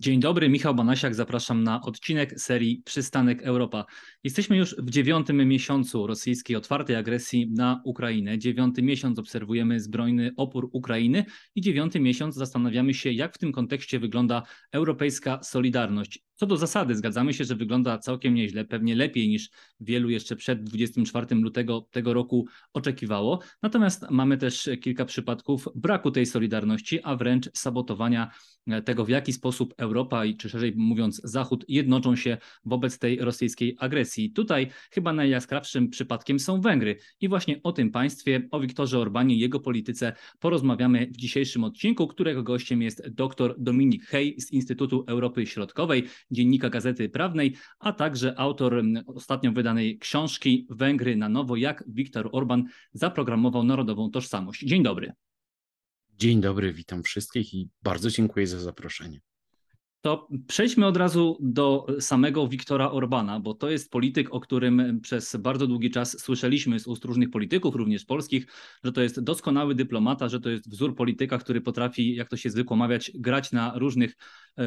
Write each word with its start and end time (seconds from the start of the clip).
Dzień 0.00 0.20
dobry, 0.20 0.48
Michał 0.48 0.74
Banasiak, 0.74 1.14
zapraszam 1.14 1.62
na 1.62 1.80
odcinek 1.80 2.40
serii 2.40 2.82
Przystanek 2.84 3.42
Europa. 3.42 3.84
Jesteśmy 4.24 4.56
już 4.56 4.76
w 4.78 4.90
dziewiątym 4.90 5.48
miesiącu 5.48 6.06
rosyjskiej 6.06 6.56
otwartej 6.56 6.96
agresji 6.96 7.50
na 7.50 7.82
Ukrainę. 7.84 8.38
Dziewiąty 8.38 8.82
miesiąc 8.82 9.18
obserwujemy 9.18 9.80
zbrojny 9.80 10.30
opór 10.36 10.68
Ukrainy 10.72 11.24
i 11.54 11.60
dziewiąty 11.60 12.00
miesiąc 12.00 12.34
zastanawiamy 12.34 12.94
się, 12.94 13.12
jak 13.12 13.34
w 13.34 13.38
tym 13.38 13.52
kontekście 13.52 13.98
wygląda 13.98 14.42
europejska 14.72 15.42
solidarność. 15.42 16.24
Co 16.34 16.46
do 16.46 16.56
zasady, 16.56 16.96
zgadzamy 16.96 17.34
się, 17.34 17.44
że 17.44 17.56
wygląda 17.56 17.98
całkiem 17.98 18.34
nieźle, 18.34 18.64
pewnie 18.64 18.96
lepiej 18.96 19.28
niż 19.28 19.50
wielu 19.80 20.10
jeszcze 20.10 20.36
przed 20.36 20.64
24 20.64 21.26
lutego 21.36 21.88
tego 21.90 22.14
roku 22.14 22.46
oczekiwało. 22.72 23.40
Natomiast 23.62 24.10
mamy 24.10 24.36
też 24.36 24.70
kilka 24.82 25.04
przypadków 25.04 25.68
braku 25.74 26.10
tej 26.10 26.26
solidarności, 26.26 27.00
a 27.02 27.16
wręcz 27.16 27.50
sabotowania 27.54 28.30
tego, 28.84 29.04
w 29.04 29.08
jaki 29.08 29.32
sposób 29.32 29.74
Europa 29.76 30.24
i 30.24 30.36
czy 30.36 30.48
szerzej 30.48 30.72
mówiąc 30.76 31.20
Zachód 31.24 31.64
jednoczą 31.68 32.16
się 32.16 32.38
wobec 32.64 32.98
tej 32.98 33.18
rosyjskiej 33.18 33.76
agresji. 33.78 34.32
Tutaj 34.32 34.68
chyba 34.90 35.12
najjaskrawszym 35.12 35.90
przypadkiem 35.90 36.38
są 36.38 36.60
Węgry. 36.60 36.96
I 37.20 37.28
właśnie 37.28 37.60
o 37.62 37.72
tym 37.72 37.90
państwie, 37.90 38.48
o 38.50 38.60
Wiktorze 38.60 38.98
Orbanie 38.98 39.34
i 39.34 39.38
jego 39.38 39.60
polityce 39.60 40.12
porozmawiamy 40.40 41.06
w 41.06 41.16
dzisiejszym 41.16 41.64
odcinku, 41.64 42.06
którego 42.06 42.42
gościem 42.42 42.82
jest 42.82 43.08
dr 43.08 43.54
Dominik 43.58 44.04
Hej 44.04 44.40
z 44.40 44.52
Instytutu 44.52 45.04
Europy 45.06 45.46
Środkowej, 45.46 46.04
dziennika 46.30 46.70
Gazety 46.70 47.08
Prawnej, 47.08 47.56
a 47.78 47.92
także 47.92 48.38
autor 48.38 48.82
ostatnio 49.06 49.52
wydanej 49.52 49.98
książki 49.98 50.66
Węgry 50.70 51.16
na 51.16 51.28
nowo, 51.28 51.56
jak 51.56 51.84
Viktor 51.88 52.28
Orban 52.32 52.64
zaprogramował 52.92 53.64
narodową 53.64 54.10
tożsamość. 54.10 54.64
Dzień 54.64 54.82
dobry. 54.82 55.12
Dzień 56.20 56.40
dobry, 56.40 56.72
witam 56.72 57.02
wszystkich 57.02 57.54
i 57.54 57.68
bardzo 57.82 58.10
dziękuję 58.10 58.46
za 58.46 58.60
zaproszenie. 58.60 59.20
To 60.00 60.28
przejdźmy 60.46 60.86
od 60.86 60.96
razu 60.96 61.38
do 61.40 61.86
samego 62.00 62.48
Wiktora 62.48 62.90
Orbana, 62.90 63.40
bo 63.40 63.54
to 63.54 63.70
jest 63.70 63.90
polityk, 63.90 64.34
o 64.34 64.40
którym 64.40 65.00
przez 65.00 65.36
bardzo 65.36 65.66
długi 65.66 65.90
czas 65.90 66.20
słyszeliśmy 66.20 66.80
z 66.80 66.86
ust 66.86 67.04
różnych 67.04 67.30
polityków, 67.30 67.74
również 67.74 68.04
polskich, 68.04 68.46
że 68.84 68.92
to 68.92 69.02
jest 69.02 69.20
doskonały 69.20 69.74
dyplomata, 69.74 70.28
że 70.28 70.40
to 70.40 70.50
jest 70.50 70.70
wzór 70.70 70.96
polityka, 70.96 71.38
który 71.38 71.60
potrafi, 71.60 72.14
jak 72.14 72.28
to 72.28 72.36
się 72.36 72.50
zwykło 72.50 72.76
mawiać, 72.76 73.12
grać 73.14 73.52
na 73.52 73.78
różnych 73.78 74.16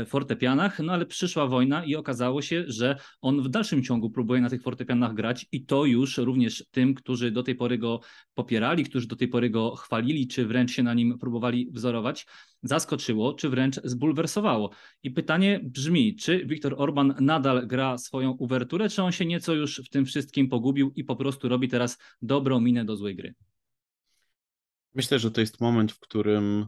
fortepianach, 0.07 0.79
no 0.79 0.93
ale 0.93 1.05
przyszła 1.05 1.47
wojna 1.47 1.85
i 1.85 1.95
okazało 1.95 2.41
się, 2.41 2.63
że 2.67 2.95
on 3.21 3.41
w 3.41 3.49
dalszym 3.49 3.83
ciągu 3.83 4.09
próbuje 4.09 4.41
na 4.41 4.49
tych 4.49 4.61
fortepianach 4.61 5.13
grać 5.13 5.45
i 5.51 5.65
to 5.65 5.85
już 5.85 6.17
również 6.17 6.65
tym, 6.71 6.93
którzy 6.93 7.31
do 7.31 7.43
tej 7.43 7.55
pory 7.55 7.77
go 7.77 7.99
popierali, 8.33 8.83
którzy 8.83 9.07
do 9.07 9.15
tej 9.15 9.27
pory 9.27 9.49
go 9.49 9.75
chwalili, 9.75 10.27
czy 10.27 10.45
wręcz 10.45 10.71
się 10.71 10.83
na 10.83 10.93
nim 10.93 11.19
próbowali 11.19 11.69
wzorować, 11.71 12.25
zaskoczyło, 12.63 13.33
czy 13.33 13.49
wręcz 13.49 13.75
zbulwersowało. 13.83 14.69
I 15.03 15.11
pytanie 15.11 15.59
brzmi, 15.63 16.15
czy 16.15 16.45
Viktor 16.45 16.75
Orban 16.77 17.15
nadal 17.19 17.67
gra 17.67 17.97
swoją 17.97 18.31
uwerturę, 18.31 18.89
czy 18.89 19.03
on 19.03 19.11
się 19.11 19.25
nieco 19.25 19.53
już 19.53 19.81
w 19.85 19.89
tym 19.89 20.05
wszystkim 20.05 20.49
pogubił 20.49 20.91
i 20.95 21.03
po 21.03 21.15
prostu 21.15 21.49
robi 21.49 21.67
teraz 21.67 21.97
dobrą 22.21 22.59
minę 22.59 22.85
do 22.85 22.95
złej 22.95 23.15
gry? 23.15 23.33
Myślę, 24.93 25.19
że 25.19 25.31
to 25.31 25.41
jest 25.41 25.61
moment, 25.61 25.91
w 25.91 25.99
którym 25.99 26.65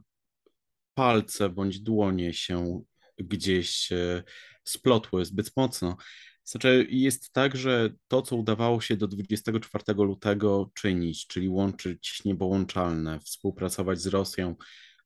palce 0.93 1.49
bądź 1.49 1.79
dłonie 1.79 2.33
się 2.33 2.81
gdzieś 3.17 3.91
e, 3.91 4.23
splotły 4.63 5.25
zbyt 5.25 5.51
mocno. 5.57 5.97
Znaczy, 6.43 6.87
jest 6.89 7.33
tak, 7.33 7.55
że 7.55 7.89
to, 8.07 8.21
co 8.21 8.35
udawało 8.35 8.81
się 8.81 8.97
do 8.97 9.07
24 9.07 9.83
lutego 9.97 10.71
czynić, 10.73 11.27
czyli 11.27 11.49
łączyć 11.49 12.21
niebołączalne, 12.25 13.19
współpracować 13.19 14.01
z 14.01 14.07
Rosją, 14.07 14.55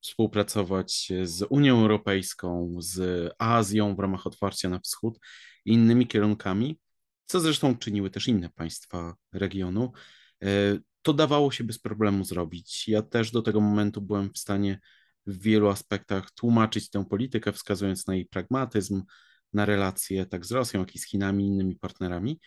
współpracować 0.02 1.12
z 1.24 1.46
Unią 1.50 1.82
Europejską, 1.82 2.76
z 2.80 3.30
Azją 3.38 3.96
w 3.96 4.00
ramach 4.00 4.28
otwarcia 4.28 4.70
na 4.70 4.80
wschód 4.80 5.20
i 5.66 5.74
innymi 5.74 6.08
kierunkami, 6.08 6.80
co 7.26 7.40
zresztą 7.40 7.78
czyniły 7.78 8.10
też 8.10 8.28
inne 8.28 8.50
państwa 8.50 9.16
regionu, 9.34 9.92
e, 10.44 10.48
to 11.02 11.14
dawało 11.14 11.52
się 11.52 11.64
bez 11.64 11.80
problemu 11.80 12.24
zrobić. 12.24 12.88
Ja 12.88 13.02
też 13.02 13.32
do 13.32 13.42
tego 13.42 13.62
momentu 13.62 14.02
byłem 14.02 14.34
w 14.34 14.38
stanie 14.38 14.80
w 15.30 15.42
wielu 15.42 15.70
aspektach 15.70 16.32
tłumaczyć 16.32 16.90
tę 16.90 17.06
politykę, 17.06 17.52
wskazując 17.52 18.08
na 18.08 18.16
jej 18.16 18.26
pragmatyzm, 18.26 19.04
na 19.54 19.66
relacje 19.66 20.26
tak 20.26 20.46
z 20.46 20.52
Rosją, 20.52 20.80
jak 20.80 20.96
i 20.96 21.00
z 21.00 21.08
Chinami 21.08 21.48
innymi 21.48 21.76
partnerami. 21.76 22.40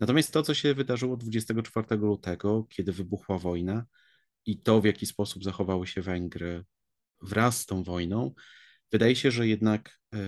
Natomiast 0.00 0.32
to, 0.32 0.42
co 0.42 0.54
się 0.54 0.74
wydarzyło 0.74 1.16
24 1.16 1.96
lutego, 1.96 2.66
kiedy 2.70 2.92
wybuchła 2.92 3.38
wojna 3.38 3.84
i 4.46 4.60
to, 4.60 4.80
w 4.80 4.84
jaki 4.84 5.06
sposób 5.06 5.44
zachowały 5.44 5.86
się 5.86 6.02
Węgry 6.02 6.64
wraz 7.22 7.60
z 7.60 7.66
tą 7.66 7.82
wojną, 7.82 8.34
wydaje 8.92 9.16
się, 9.16 9.30
że 9.30 9.48
jednak 9.48 9.98
e, 10.14 10.18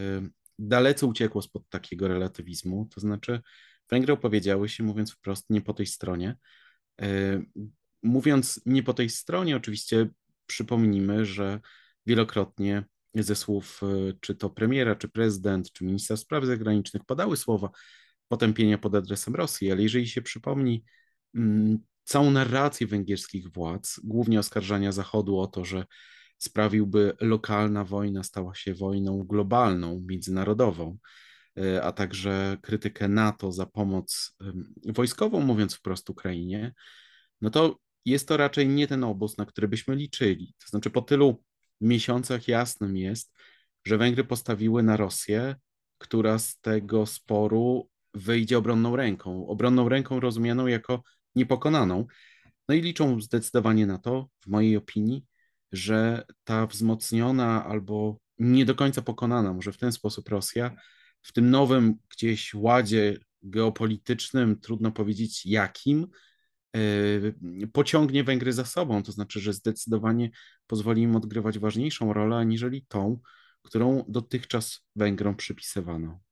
dalece 0.59 1.07
uciekło 1.07 1.43
spod 1.43 1.69
takiego 1.69 2.09
relatywizmu. 2.09 2.89
To 2.95 3.01
znaczy, 3.01 3.41
Węgry 3.91 4.13
opowiedziały 4.13 4.69
się, 4.69 4.85
mówiąc 4.85 5.13
wprost, 5.13 5.51
nie 5.51 5.61
po 5.61 5.75
tej 5.75 5.87
stronie. 5.87 6.37
E, 7.01 7.43
mówiąc 8.03 8.61
nie 8.67 8.83
po 8.83 8.95
tej 8.95 9.11
stronie, 9.11 9.57
oczywiście 9.57 10.09
przypomnijmy, 10.47 11.27
że 11.27 11.61
wielokrotnie 12.07 12.85
ze 13.15 13.37
słów 13.37 13.81
e, 13.83 14.13
czy 14.21 14.35
to 14.35 14.51
premiera, 14.51 14.97
czy 14.97 15.09
prezydent, 15.09 15.73
czy 15.73 15.85
ministra 15.85 16.17
spraw 16.17 16.45
zagranicznych 16.45 17.05
padały 17.05 17.37
słowa 17.37 17.71
potępienia 18.29 18.79
pod 18.79 18.95
adresem 18.95 19.35
Rosji, 19.35 19.73
ale 19.73 19.83
jeżeli 19.83 20.09
się 20.09 20.23
przypomni 20.23 20.85
mm, 21.35 21.79
całą 22.05 22.31
narrację 22.31 22.87
węgierskich 22.87 23.53
władz, 23.53 24.01
głównie 24.05 24.39
oskarżania 24.39 24.93
Zachodu 24.93 25.39
o 25.39 25.47
to, 25.47 25.65
że 25.65 25.85
sprawiłby 26.39 27.17
lokalna 27.21 27.85
wojna 27.85 28.23
stała 28.23 28.55
się 28.55 28.75
wojną 28.75 29.23
globalną, 29.23 30.05
międzynarodową, 30.09 30.99
e, 31.59 31.83
a 31.83 31.93
także 31.93 32.57
krytykę 32.63 33.09
NATO 33.09 33.53
za 33.53 33.67
pomoc 33.67 34.37
wojskową, 34.87 35.41
mówiąc 35.41 35.75
wprost 35.75 36.11
Ukrainie, 36.11 36.73
no 37.41 37.51
to 37.51 37.79
jest 38.05 38.29
to 38.29 38.37
raczej 38.37 38.69
nie 38.69 38.87
ten 38.87 39.05
obóz, 39.05 39.39
na 39.39 39.47
który 39.47 39.69
byśmy 39.69 39.97
liczyli. 39.97 40.55
To 40.59 40.69
znaczy, 40.69 40.91
po 40.91 41.03
tylu 41.03 41.45
miesiącach 41.81 42.49
jasnym 42.49 42.97
jest, 42.97 43.33
że 43.85 43.99
Węgry 43.99 44.25
postawiły 44.25 44.83
na 44.83 44.97
Rosję, 44.97 45.57
która 45.99 46.39
z 46.39 46.61
tego 46.61 47.07
sporu 47.07 47.89
wyjdzie 48.15 48.59
obronną 48.59 48.97
ręką. 48.97 49.47
Obronną 49.47 49.89
ręką 49.89 50.21
rozumianą 50.21 50.67
jako 50.67 51.03
niepokonaną. 51.35 52.07
No 52.69 52.75
i 52.75 52.81
liczą 52.81 53.21
zdecydowanie 53.21 53.87
na 53.87 53.99
to, 53.99 54.29
w 54.41 54.47
mojej 54.47 54.77
opinii, 54.77 55.25
że 55.73 56.25
ta 56.45 56.67
wzmocniona 56.67 57.65
albo 57.65 58.19
nie 58.39 58.65
do 58.65 58.75
końca 58.75 59.03
pokonana, 59.03 59.53
może 59.53 59.73
w 59.73 59.79
ten 59.79 59.93
sposób 59.93 60.29
Rosja, 60.29 60.77
w 61.23 61.33
tym 61.33 61.51
nowym 61.51 61.95
gdzieś 62.11 62.55
ładzie 62.55 63.19
geopolitycznym, 63.43 64.61
trudno 64.61 64.93
powiedzieć 64.93 65.47
jakim, 65.47 66.07
pociągnie 67.73 68.25
Węgry 68.25 68.53
za 68.53 68.65
sobą. 68.65 69.03
To 69.03 69.13
znaczy, 69.13 69.41
że 69.41 69.53
zdecydowanie 69.53 70.31
pozwoli 70.67 71.03
im 71.03 71.17
odgrywać 71.17 71.59
ważniejszą 71.59 72.13
rolę 72.13 72.37
aniżeli 72.37 72.87
tą, 72.89 73.19
którą 73.63 74.05
dotychczas 74.09 74.81
Węgrom 74.97 75.37
przypisywano. 75.37 76.26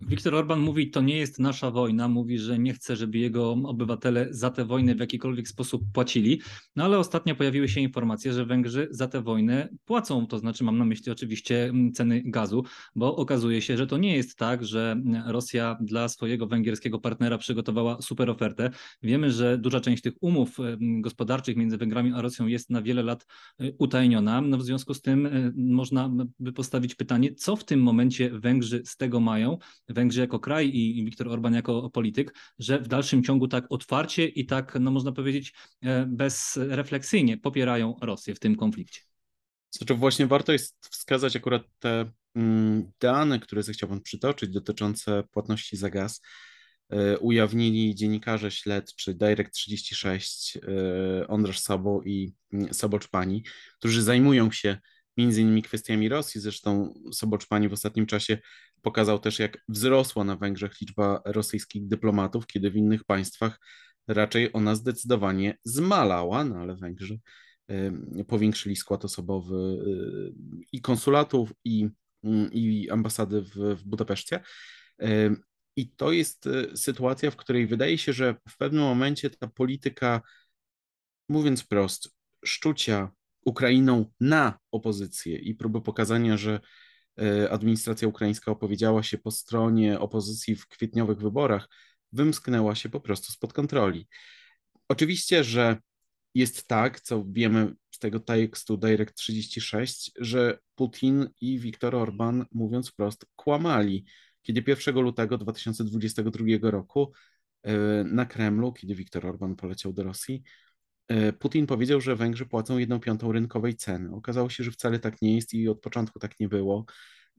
Viktor 0.00 0.34
Orban 0.34 0.60
mówi, 0.60 0.90
to 0.90 1.00
nie 1.00 1.16
jest 1.16 1.38
nasza 1.38 1.70
wojna, 1.70 2.08
mówi, 2.08 2.38
że 2.38 2.58
nie 2.58 2.72
chce, 2.74 2.96
żeby 2.96 3.18
jego 3.18 3.50
obywatele 3.50 4.26
za 4.30 4.50
tę 4.50 4.64
wojnę 4.64 4.94
w 4.94 5.00
jakikolwiek 5.00 5.48
sposób 5.48 5.82
płacili, 5.92 6.40
no 6.76 6.84
ale 6.84 6.98
ostatnio 6.98 7.34
pojawiły 7.34 7.68
się 7.68 7.80
informacje, 7.80 8.32
że 8.32 8.46
Węgrzy 8.46 8.88
za 8.90 9.08
tę 9.08 9.22
wojnę 9.22 9.68
płacą, 9.84 10.26
to 10.26 10.38
znaczy 10.38 10.64
mam 10.64 10.78
na 10.78 10.84
myśli 10.84 11.12
oczywiście 11.12 11.64
mm, 11.64 11.92
ceny 11.92 12.22
gazu, 12.24 12.64
bo 12.94 13.16
okazuje 13.16 13.62
się, 13.62 13.76
że 13.76 13.86
to 13.86 13.98
nie 13.98 14.16
jest 14.16 14.38
tak, 14.38 14.64
że 14.64 14.96
Rosja 15.26 15.76
dla 15.80 16.08
swojego 16.08 16.46
węgierskiego 16.46 16.98
partnera 16.98 17.38
przygotowała 17.38 18.02
super 18.02 18.30
ofertę. 18.30 18.70
Wiemy, 19.02 19.30
że 19.30 19.58
duża 19.58 19.80
część 19.80 20.02
tych 20.02 20.14
umów 20.20 20.60
mm, 20.60 21.02
gospodarczych 21.02 21.56
między 21.56 21.76
Węgrami 21.76 22.12
a 22.14 22.22
Rosją 22.22 22.46
jest 22.46 22.70
na 22.70 22.82
wiele 22.82 23.02
lat 23.02 23.26
y, 23.60 23.74
utajniona, 23.78 24.40
no 24.40 24.58
w 24.58 24.62
związku 24.62 24.94
z 24.94 25.00
tym 25.00 25.26
y, 25.26 25.52
można 25.56 26.10
by 26.38 26.52
postawić 26.52 26.94
pytanie, 26.94 27.34
co 27.34 27.56
w 27.56 27.64
tym 27.64 27.82
momencie 27.82 28.30
Węgrzy 28.30 28.82
z 28.84 28.96
tego 28.96 29.20
mają, 29.20 29.58
Węgrzy 29.88 30.20
jako 30.20 30.40
kraj 30.40 30.70
i 30.74 31.04
Viktor 31.04 31.28
Orban 31.28 31.54
jako 31.54 31.90
polityk, 31.90 32.34
że 32.58 32.78
w 32.78 32.88
dalszym 32.88 33.22
ciągu 33.22 33.48
tak 33.48 33.64
otwarcie 33.70 34.26
i 34.26 34.46
tak, 34.46 34.76
no 34.80 34.90
można 34.90 35.12
powiedzieć, 35.12 35.54
e, 35.82 36.06
bezrefleksyjnie 36.06 37.38
popierają 37.38 37.96
Rosję 38.02 38.34
w 38.34 38.40
tym 38.40 38.56
konflikcie. 38.56 39.00
Znaczy 39.70 39.94
właśnie 39.94 40.26
warto 40.26 40.52
jest 40.52 40.76
wskazać 40.90 41.36
akurat 41.36 41.62
te 41.78 42.10
mm, 42.34 42.90
dane, 43.00 43.40
które 43.40 43.62
zechciał 43.62 43.88
Pan 43.88 44.00
przytoczyć 44.00 44.50
dotyczące 44.50 45.22
płatności 45.30 45.76
za 45.76 45.90
gaz. 45.90 46.20
E, 46.90 47.18
ujawnili 47.18 47.94
dziennikarze 47.94 48.50
śledczy 48.50 49.14
Direct36, 49.14 50.58
e, 51.22 51.28
Ondrasz 51.28 51.58
Sabo 51.58 52.02
i 52.04 52.34
mm, 52.52 52.74
Soboczpani, 52.74 53.44
którzy 53.78 54.02
zajmują 54.02 54.50
się 54.50 54.78
między 55.16 55.40
innymi 55.40 55.62
kwestiami 55.62 56.08
Rosji. 56.08 56.40
Zresztą 56.40 56.94
Soboczpani 57.12 57.68
w 57.68 57.72
ostatnim 57.72 58.06
czasie 58.06 58.38
pokazał 58.86 59.18
też, 59.18 59.38
jak 59.38 59.58
wzrosła 59.68 60.24
na 60.24 60.36
Węgrzech 60.36 60.80
liczba 60.80 61.22
rosyjskich 61.24 61.86
dyplomatów, 61.86 62.46
kiedy 62.46 62.70
w 62.70 62.76
innych 62.76 63.04
państwach 63.04 63.60
raczej 64.08 64.50
ona 64.52 64.74
zdecydowanie 64.74 65.58
zmalała, 65.64 66.44
no 66.44 66.56
ale 66.56 66.76
Węgrzy 66.76 67.18
powiększyli 68.28 68.76
skład 68.76 69.04
osobowy 69.04 69.56
y, 69.56 70.64
i 70.72 70.80
konsulatów, 70.80 71.52
i 71.64 71.88
mm, 72.24 72.52
i 72.52 72.90
ambasady 72.90 73.42
w, 73.42 73.54
w 73.54 73.84
Budapeszcie. 73.84 74.40
I 75.76 75.90
to 75.90 76.12
jest 76.12 76.46
e, 76.46 76.76
sytuacja, 76.76 77.30
w 77.30 77.36
której 77.36 77.66
wydaje 77.66 77.98
się, 77.98 78.12
że 78.12 78.34
w 78.48 78.56
pewnym 78.56 78.82
momencie 78.82 79.30
ta 79.30 79.48
polityka, 79.48 80.20
mówiąc 81.28 81.64
prost, 81.64 82.16
szczucia 82.44 83.10
Ukrainą 83.44 84.12
na 84.20 84.58
opozycję 84.70 85.38
i 85.38 85.54
próby 85.54 85.80
pokazania, 85.80 86.36
że 86.36 86.60
administracja 87.50 88.08
ukraińska 88.08 88.50
opowiedziała 88.50 89.02
się 89.02 89.18
po 89.18 89.30
stronie 89.30 90.00
opozycji 90.00 90.56
w 90.56 90.68
kwietniowych 90.68 91.18
wyborach, 91.18 91.68
wymsknęła 92.12 92.74
się 92.74 92.88
po 92.88 93.00
prostu 93.00 93.32
spod 93.32 93.52
kontroli. 93.52 94.08
Oczywiście, 94.88 95.44
że 95.44 95.76
jest 96.34 96.68
tak, 96.68 97.00
co 97.00 97.24
wiemy 97.28 97.74
z 97.90 97.98
tego 97.98 98.20
tekstu 98.20 98.76
Direct 98.76 99.14
36, 99.14 100.10
że 100.20 100.58
Putin 100.74 101.28
i 101.40 101.58
Viktor 101.58 101.94
Orban, 101.94 102.46
mówiąc 102.52 102.90
wprost, 102.90 103.26
kłamali 103.36 104.04
kiedy 104.46 104.62
1 104.66 104.94
lutego 104.94 105.38
2022 105.38 106.70
roku 106.70 107.12
e, 107.62 108.04
na 108.04 108.26
Kremlu, 108.26 108.72
kiedy 108.72 108.94
Viktor 108.94 109.26
Orban 109.26 109.56
poleciał 109.56 109.92
do 109.92 110.02
Rosji, 110.02 110.42
e, 110.44 110.65
Putin 111.38 111.66
powiedział, 111.66 112.00
że 112.00 112.16
Węgrzy 112.16 112.46
płacą 112.46 112.78
jedną 112.78 113.00
piątą 113.00 113.32
rynkowej 113.32 113.76
ceny. 113.76 114.14
Okazało 114.14 114.50
się, 114.50 114.64
że 114.64 114.70
wcale 114.70 114.98
tak 114.98 115.22
nie 115.22 115.34
jest 115.34 115.54
i 115.54 115.68
od 115.68 115.80
początku 115.80 116.18
tak 116.18 116.40
nie 116.40 116.48
było. 116.48 116.86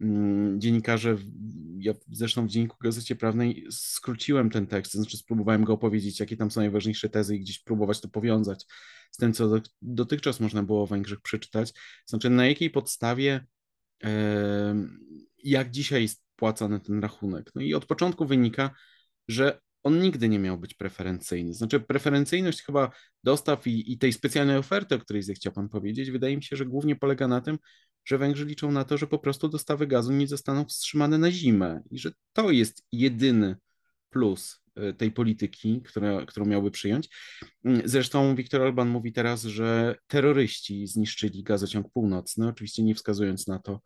Mm, 0.02 0.62
dziennikarze, 0.62 1.18
ja 1.80 1.94
zresztą 2.12 2.48
w 2.48 2.50
Dzienniku 2.50 2.78
Gazecie 2.82 3.16
Prawnej 3.16 3.66
skróciłem 3.72 4.50
ten 4.50 4.68
tekst, 4.68 4.92
to 4.92 4.98
znaczy 4.98 5.18
spróbowałem 5.18 5.64
go 5.64 5.74
opowiedzieć, 5.74 6.20
jakie 6.20 6.38
tam 6.38 6.52
są 6.52 6.62
najważniejsze 6.62 7.10
tezy 7.10 7.36
i 7.36 7.40
gdzieś 7.40 7.60
próbować 7.60 8.02
to 8.02 8.08
powiązać 8.08 8.66
z 9.12 9.18
tym, 9.18 9.34
co 9.34 9.62
dotychczas 9.82 10.40
można 10.40 10.64
było 10.64 10.84
o 10.84 10.88
Węgrzech 10.88 11.22
przeczytać. 11.22 11.74
Znaczy, 12.06 12.30
na 12.30 12.48
jakiej 12.48 12.70
podstawie, 12.70 13.46
jak 15.44 15.72
dzisiaj 15.72 16.02
jest 16.02 16.24
płacony 16.36 16.80
ten 16.80 17.00
rachunek. 17.00 17.52
No 17.56 17.62
i 17.62 17.74
od 17.74 17.86
początku 17.86 18.26
wynika, 18.26 18.76
że 19.28 19.60
on 19.88 20.00
nigdy 20.00 20.30
nie 20.30 20.40
miał 20.40 20.58
być 20.58 20.74
preferencyjny. 20.74 21.54
Znaczy, 21.54 21.80
preferencyjność 21.80 22.62
chyba 22.62 22.92
dostaw 23.24 23.68
i, 23.68 23.94
i 23.94 23.98
tej 23.98 24.14
specjalnej 24.14 24.58
oferty, 24.58 24.96
o 24.96 25.00
której 25.00 25.24
zechciał 25.24 25.54
Pan 25.54 25.70
powiedzieć, 25.70 26.12
wydaje 26.12 26.38
mi 26.38 26.44
się, 26.44 26.56
że 26.56 26.66
głównie 26.66 26.96
polega 26.96 27.28
na 27.28 27.42
tym, 27.42 27.58
że 28.06 28.18
Węgrzy 28.18 28.46
liczą 28.46 28.72
na 28.72 28.84
to, 28.84 28.98
że 28.98 29.08
po 29.08 29.20
prostu 29.20 29.50
dostawy 29.50 29.88
gazu 29.88 30.14
nie 30.14 30.28
zostaną 30.28 30.66
wstrzymane 30.66 31.18
na 31.18 31.32
zimę 31.32 31.82
i 31.92 32.00
że 32.00 32.12
to 32.34 32.52
jest 32.52 32.86
jedyny 32.92 33.56
plus 34.10 34.60
e, 34.76 34.94
tej 34.94 35.12
polityki, 35.12 35.82
którą 36.28 36.46
miałby 36.46 36.72
przyjąć. 36.72 37.10
Zresztą 37.86 38.36
Viktor 38.36 38.62
Orban 38.62 38.90
mówi 38.90 39.14
teraz, 39.14 39.44
że 39.44 39.96
terroryści 40.08 40.88
zniszczyli 40.88 41.44
gazociąg 41.44 41.88
północny, 41.94 42.48
oczywiście 42.48 42.84
nie 42.84 42.96
wskazując 42.96 43.48
na 43.48 43.60
to, 43.60 43.82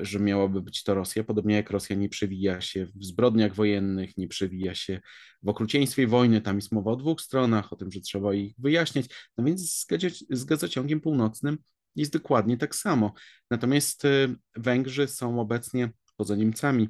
że 0.00 0.20
miałaby 0.20 0.62
być 0.62 0.82
to 0.82 0.94
Rosja, 0.94 1.24
podobnie 1.24 1.54
jak 1.54 1.70
Rosja 1.70 1.96
nie 1.96 2.08
przewija 2.08 2.60
się 2.60 2.86
w 2.86 3.04
zbrodniach 3.04 3.54
wojennych, 3.54 4.16
nie 4.16 4.28
przewija 4.28 4.74
się 4.74 5.00
w 5.42 5.48
okrucieństwie 5.48 6.06
wojny, 6.06 6.40
tam 6.40 6.56
jest 6.56 6.72
mowa 6.72 6.90
o 6.90 6.96
dwóch 6.96 7.20
stronach, 7.20 7.72
o 7.72 7.76
tym, 7.76 7.92
że 7.92 8.00
trzeba 8.00 8.34
ich 8.34 8.54
wyjaśniać, 8.58 9.06
no 9.38 9.44
więc 9.44 9.86
z 10.30 10.44
gazociągiem 10.44 11.00
północnym 11.00 11.58
jest 11.96 12.12
dokładnie 12.12 12.56
tak 12.56 12.74
samo. 12.74 13.12
Natomiast 13.50 14.04
e, 14.04 14.34
Węgrzy 14.56 15.08
są 15.08 15.40
obecnie, 15.40 15.90
poza 16.16 16.36
Niemcami, 16.36 16.88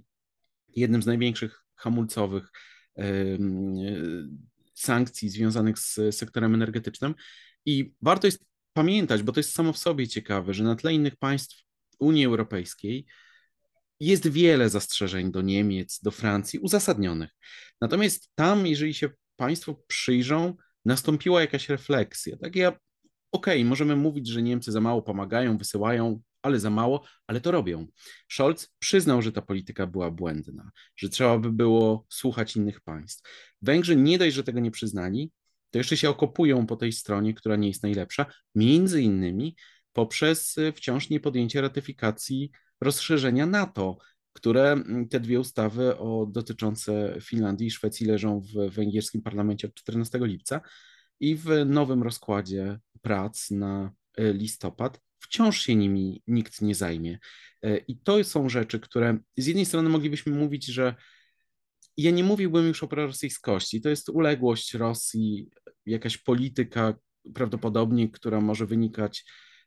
jednym 0.77 1.03
z 1.03 1.07
największych 1.07 1.65
hamulcowych 1.77 2.51
e, 2.99 3.05
sankcji 4.75 5.29
związanych 5.29 5.79
z 5.79 6.01
sektorem 6.11 6.55
energetycznym. 6.55 7.15
I 7.65 7.95
warto 8.03 8.27
jest 8.27 8.45
pamiętać, 8.73 9.23
bo 9.23 9.33
to 9.33 9.41
jest 9.41 9.55
samo 9.55 9.73
w 9.73 9.79
sobie 9.79 10.09
ciekawe, 10.09 10.55
że 10.55 10.65
na 10.65 10.77
tle 10.77 10.95
innych 10.95 11.17
państw 11.17 11.66
Unii 11.99 12.27
Europejskiej 12.27 13.07
jest 14.01 14.29
wiele 14.29 14.69
zastrzeżeń 14.69 15.33
do 15.33 15.43
Niemiec, 15.43 16.01
do 16.03 16.11
Francji 16.11 16.59
uzasadnionych. 16.59 17.31
Natomiast 17.81 18.31
tam, 18.35 18.67
jeżeli 18.67 18.95
się 18.95 19.11
Państwo 19.37 19.75
przyjrzą, 19.87 20.55
nastąpiła 20.85 21.41
jakaś 21.41 21.69
refleksja. 21.69 22.37
Tak 22.37 22.57
ja, 22.57 22.69
okej, 22.69 23.61
okay, 23.61 23.65
możemy 23.65 23.97
mówić, 23.97 24.29
że 24.29 24.43
Niemcy 24.43 24.73
za 24.73 24.81
mało 24.81 25.03
pomagają, 25.03 25.59
wysyłają, 25.59 26.21
ale 26.43 26.61
za 26.61 26.71
mało, 26.71 27.05
ale 27.27 27.41
to 27.41 27.51
robią. 27.51 27.87
Scholz 28.29 28.69
przyznał, 28.79 29.23
że 29.23 29.33
ta 29.33 29.43
polityka 29.43 29.87
była 29.87 30.11
błędna, 30.11 30.71
że 30.97 31.09
trzeba 31.09 31.39
by 31.39 31.53
było 31.53 32.07
słuchać 32.09 32.57
innych 32.57 32.81
państw. 32.81 33.31
Węgrzy 33.63 33.97
nie 33.97 34.19
dość, 34.19 34.37
że 34.37 34.45
tego 34.45 34.61
nie 34.61 34.71
przyznali, 34.71 35.31
to 35.71 35.79
jeszcze 35.79 35.97
się 35.97 36.11
okopują 36.11 36.67
po 36.67 36.77
tej 36.77 36.93
stronie, 36.93 37.35
która 37.35 37.57
nie 37.57 37.69
jest 37.69 37.83
najlepsza, 37.83 38.27
między 38.55 39.03
innymi 39.03 39.57
poprzez 39.97 40.59
y, 40.59 40.73
wciąż 40.73 41.11
niepodjęcie 41.11 41.61
ratyfikacji 41.61 42.51
rozszerzenia 42.81 43.47
NATO, 43.47 43.99
które 44.33 44.73
mm, 44.73 45.09
te 45.09 45.21
dwie 45.21 45.41
ustawy 45.41 45.99
o, 45.99 46.27
dotyczące 46.31 47.19
Finlandii 47.21 47.67
i 47.67 47.71
Szwecji 47.71 48.07
leżą 48.07 48.41
w 48.41 48.75
węgierskim 48.75 49.23
parlamencie 49.23 49.67
od 49.67 49.75
14 49.75 50.19
lipca 50.23 50.61
i 51.21 51.37
w 51.37 51.47
nowym 51.67 52.03
rozkładzie 52.03 52.79
prac 53.03 53.51
na 53.51 53.93
y, 54.21 54.33
listopad 54.33 55.01
wciąż 55.19 55.61
się 55.61 55.75
nimi 55.75 56.23
nikt 56.27 56.63
nie 56.63 56.75
zajmie. 56.75 57.19
Y, 57.67 57.85
I 57.89 57.99
to 57.99 58.25
są 58.25 58.49
rzeczy, 58.49 58.81
które 58.81 59.19
z 59.37 59.47
jednej 59.47 59.65
strony 59.65 59.89
moglibyśmy 59.89 60.33
mówić, 60.33 60.67
że 60.67 60.95
ja 61.97 62.11
nie 62.11 62.25
mówiłbym 62.25 62.67
już 62.67 62.83
o 62.83 62.89
prorosyjskości. 62.89 63.81
To 63.81 63.89
jest 63.89 64.09
uległość 64.09 64.75
Rosji, 64.75 65.51
jakaś 65.87 66.19
polityka 66.19 66.95
prawdopodobnie, 67.35 68.09
która 68.09 68.41
może 68.41 68.67
wynikać 68.67 69.25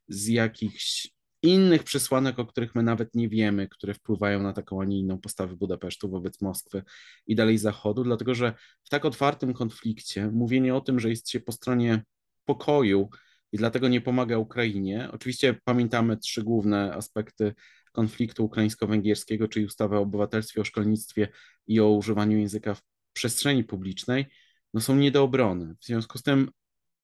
z 0.10 0.28
jakichś 0.28 1.10
innych 1.42 1.84
przesłanek, 1.84 2.40
o 2.40 2.46
których 2.46 2.76
my 2.76 2.84
nawet 2.84 3.16
nie 3.16 3.30
wiemy, 3.30 3.68
które 3.68 3.94
wpływają 3.94 4.44
na 4.44 4.54
taką, 4.54 4.82
a 4.82 4.86
nie 4.86 5.00
inną 5.00 5.18
postawę 5.18 5.56
Budapesztu 5.56 6.10
wobec 6.10 6.42
Moskwy 6.42 6.84
i 7.28 7.36
dalej 7.36 7.58
Zachodu, 7.58 8.04
dlatego 8.04 8.36
że 8.36 8.54
w 8.84 8.90
tak 8.90 9.06
otwartym 9.06 9.54
konflikcie 9.54 10.32
mówienie 10.32 10.76
o 10.76 10.82
tym, 10.82 11.00
że 11.00 11.10
jest 11.10 11.30
się 11.30 11.40
po 11.40 11.52
stronie 11.52 12.04
pokoju 12.46 13.10
i 13.52 13.58
dlatego 13.58 13.88
nie 13.88 14.02
pomaga 14.02 14.38
Ukrainie, 14.38 15.10
oczywiście 15.12 15.60
pamiętamy 15.64 16.18
trzy 16.18 16.44
główne 16.44 16.94
aspekty 16.94 17.54
konfliktu 17.92 18.46
ukraińsko-węgierskiego, 18.46 19.48
czyli 19.48 19.66
ustawę 19.66 19.98
o 19.98 20.02
obywatelstwie, 20.02 20.62
o 20.62 20.64
szkolnictwie 20.64 21.28
i 21.68 21.80
o 21.80 21.90
używaniu 21.90 22.38
języka 22.38 22.76
w 22.76 22.82
przestrzeni 23.14 23.64
publicznej, 23.64 24.26
no 24.74 24.82
są 24.82 24.96
nie 24.96 25.12
do 25.12 25.24
obrony. 25.24 25.76
W 25.82 25.86
związku 25.86 26.18
z 26.18 26.24
tym 26.24 26.52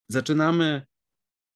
zaczynamy 0.08 0.86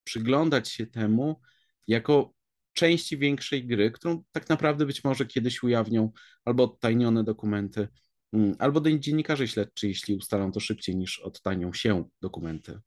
przyglądać 0.04 0.68
się 0.68 0.86
temu 0.86 1.40
jako 1.86 2.34
części 2.72 3.18
większej 3.18 3.66
gry, 3.66 3.90
którą 3.90 4.22
tak 4.32 4.48
naprawdę 4.48 4.86
być 4.86 5.04
może 5.04 5.26
kiedyś 5.26 5.62
ujawnią 5.62 6.12
albo 6.44 6.64
odtajnione 6.64 7.24
dokumenty, 7.24 7.88
mm, 8.32 8.54
albo 8.58 8.80
dziennikarze 8.80 9.48
śledczy, 9.48 9.88
jeśli 9.88 10.14
ustalą 10.14 10.52
to 10.52 10.60
szybciej 10.60 10.96
niż 10.96 11.18
odtajnią 11.18 11.72
się 11.72 12.08
dokumenty. 12.20 12.80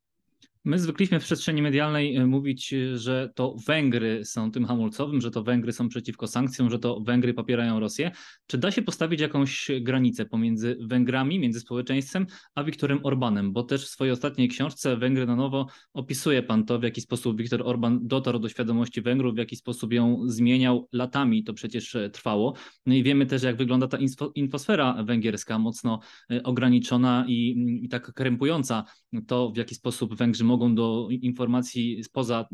My 0.65 0.79
zwykliśmy 0.79 1.19
w 1.19 1.23
przestrzeni 1.23 1.61
medialnej 1.61 2.15
e, 2.15 2.25
mówić, 2.25 2.73
e, 2.73 2.97
że 2.97 3.29
to 3.35 3.55
Węgry 3.67 4.25
są 4.25 4.51
tym 4.51 4.65
hamulcowym, 4.65 5.21
że 5.21 5.31
to 5.31 5.43
Węgry 5.43 5.73
są 5.73 5.89
przeciwko 5.89 6.27
sankcjom, 6.27 6.69
że 6.69 6.79
to 6.79 6.99
Węgry 6.99 7.33
popierają 7.33 7.79
Rosję. 7.79 8.11
Czy 8.47 8.57
da 8.57 8.71
się 8.71 8.81
postawić 8.81 9.21
jakąś 9.21 9.71
granicę 9.81 10.25
pomiędzy 10.25 10.77
Węgrami, 10.81 11.39
między 11.39 11.59
społeczeństwem, 11.59 12.25
a 12.55 12.63
Wiktorem 12.63 12.99
Orbanem? 13.03 13.53
Bo 13.53 13.63
też 13.63 13.85
w 13.85 13.89
swojej 13.89 14.11
ostatniej 14.11 14.47
książce 14.47 14.97
Węgry 14.97 15.25
na 15.25 15.35
nowo 15.35 15.67
opisuje 15.93 16.43
pan 16.43 16.65
to, 16.65 16.79
w 16.79 16.83
jaki 16.83 17.01
sposób 17.01 17.37
Wiktor 17.37 17.61
Orban 17.65 18.07
dotarł 18.07 18.39
do 18.39 18.49
świadomości 18.49 19.01
Węgrów, 19.01 19.35
w 19.35 19.37
jaki 19.37 19.55
sposób 19.55 19.93
ją 19.93 20.19
zmieniał 20.25 20.87
latami, 20.91 21.43
to 21.43 21.53
przecież 21.53 21.95
e, 21.95 22.09
trwało. 22.09 22.53
No 22.85 22.93
i 22.93 23.03
wiemy 23.03 23.25
też, 23.25 23.43
jak 23.43 23.57
wygląda 23.57 23.87
ta 23.87 23.97
infosfera 24.35 25.03
węgierska, 25.03 25.59
mocno 25.59 25.99
ograniczona 26.43 27.25
i, 27.27 27.55
i 27.83 27.89
tak 27.89 28.13
krępująca 28.13 28.83
to, 29.27 29.51
w 29.51 29.57
jaki 29.57 29.75
sposób 29.75 30.15
Węgrzy 30.15 30.43
mogą 30.43 30.75
do 30.75 31.07
informacji 31.11 32.03
spoza 32.03 32.47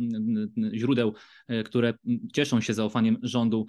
źródeł, 0.73 1.13
e, 1.47 1.63
które 1.63 1.93
cieszą 2.33 2.61
się 2.61 2.73
zaufaniem 2.73 3.17
rządu, 3.23 3.65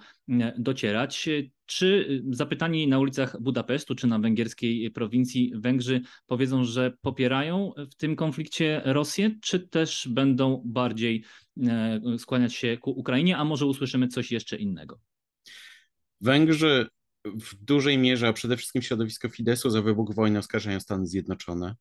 docierać. 0.57 1.29
Czy 1.65 2.21
zapytani 2.29 2.87
na 2.87 2.99
ulicach 2.99 3.41
Budapesztu 3.41 3.95
czy 3.95 4.07
na 4.07 4.19
węgierskiej 4.19 4.91
prowincji 4.91 5.51
Węgrzy 5.55 6.01
powiedzą, 6.27 6.63
że 6.63 6.93
popierają 7.01 7.71
w 7.91 7.95
tym 7.95 8.15
konflikcie 8.15 8.81
Rosję, 8.85 9.31
czy 9.41 9.59
też 9.59 10.07
będą 10.11 10.61
bardziej 10.65 11.23
e, 11.67 12.01
skłaniać 12.17 12.53
się 12.53 12.77
ku 12.77 12.91
Ukrainie, 12.91 13.37
a 13.37 13.45
może 13.45 13.65
usłyszymy 13.65 14.07
coś 14.07 14.31
jeszcze 14.31 14.57
innego? 14.57 14.99
Węgrzy 16.21 16.87
w 17.25 17.55
dużej 17.55 17.97
mierze, 17.97 18.27
a 18.27 18.33
przede 18.33 18.57
wszystkim 18.57 18.81
środowisko 18.81 19.29
Fidesu 19.29 19.69
za 19.69 19.81
wybuch 19.81 20.15
wojny 20.15 20.39
oskarżają 20.39 20.79
Stany 20.79 21.07
Zjednoczone. 21.07 21.75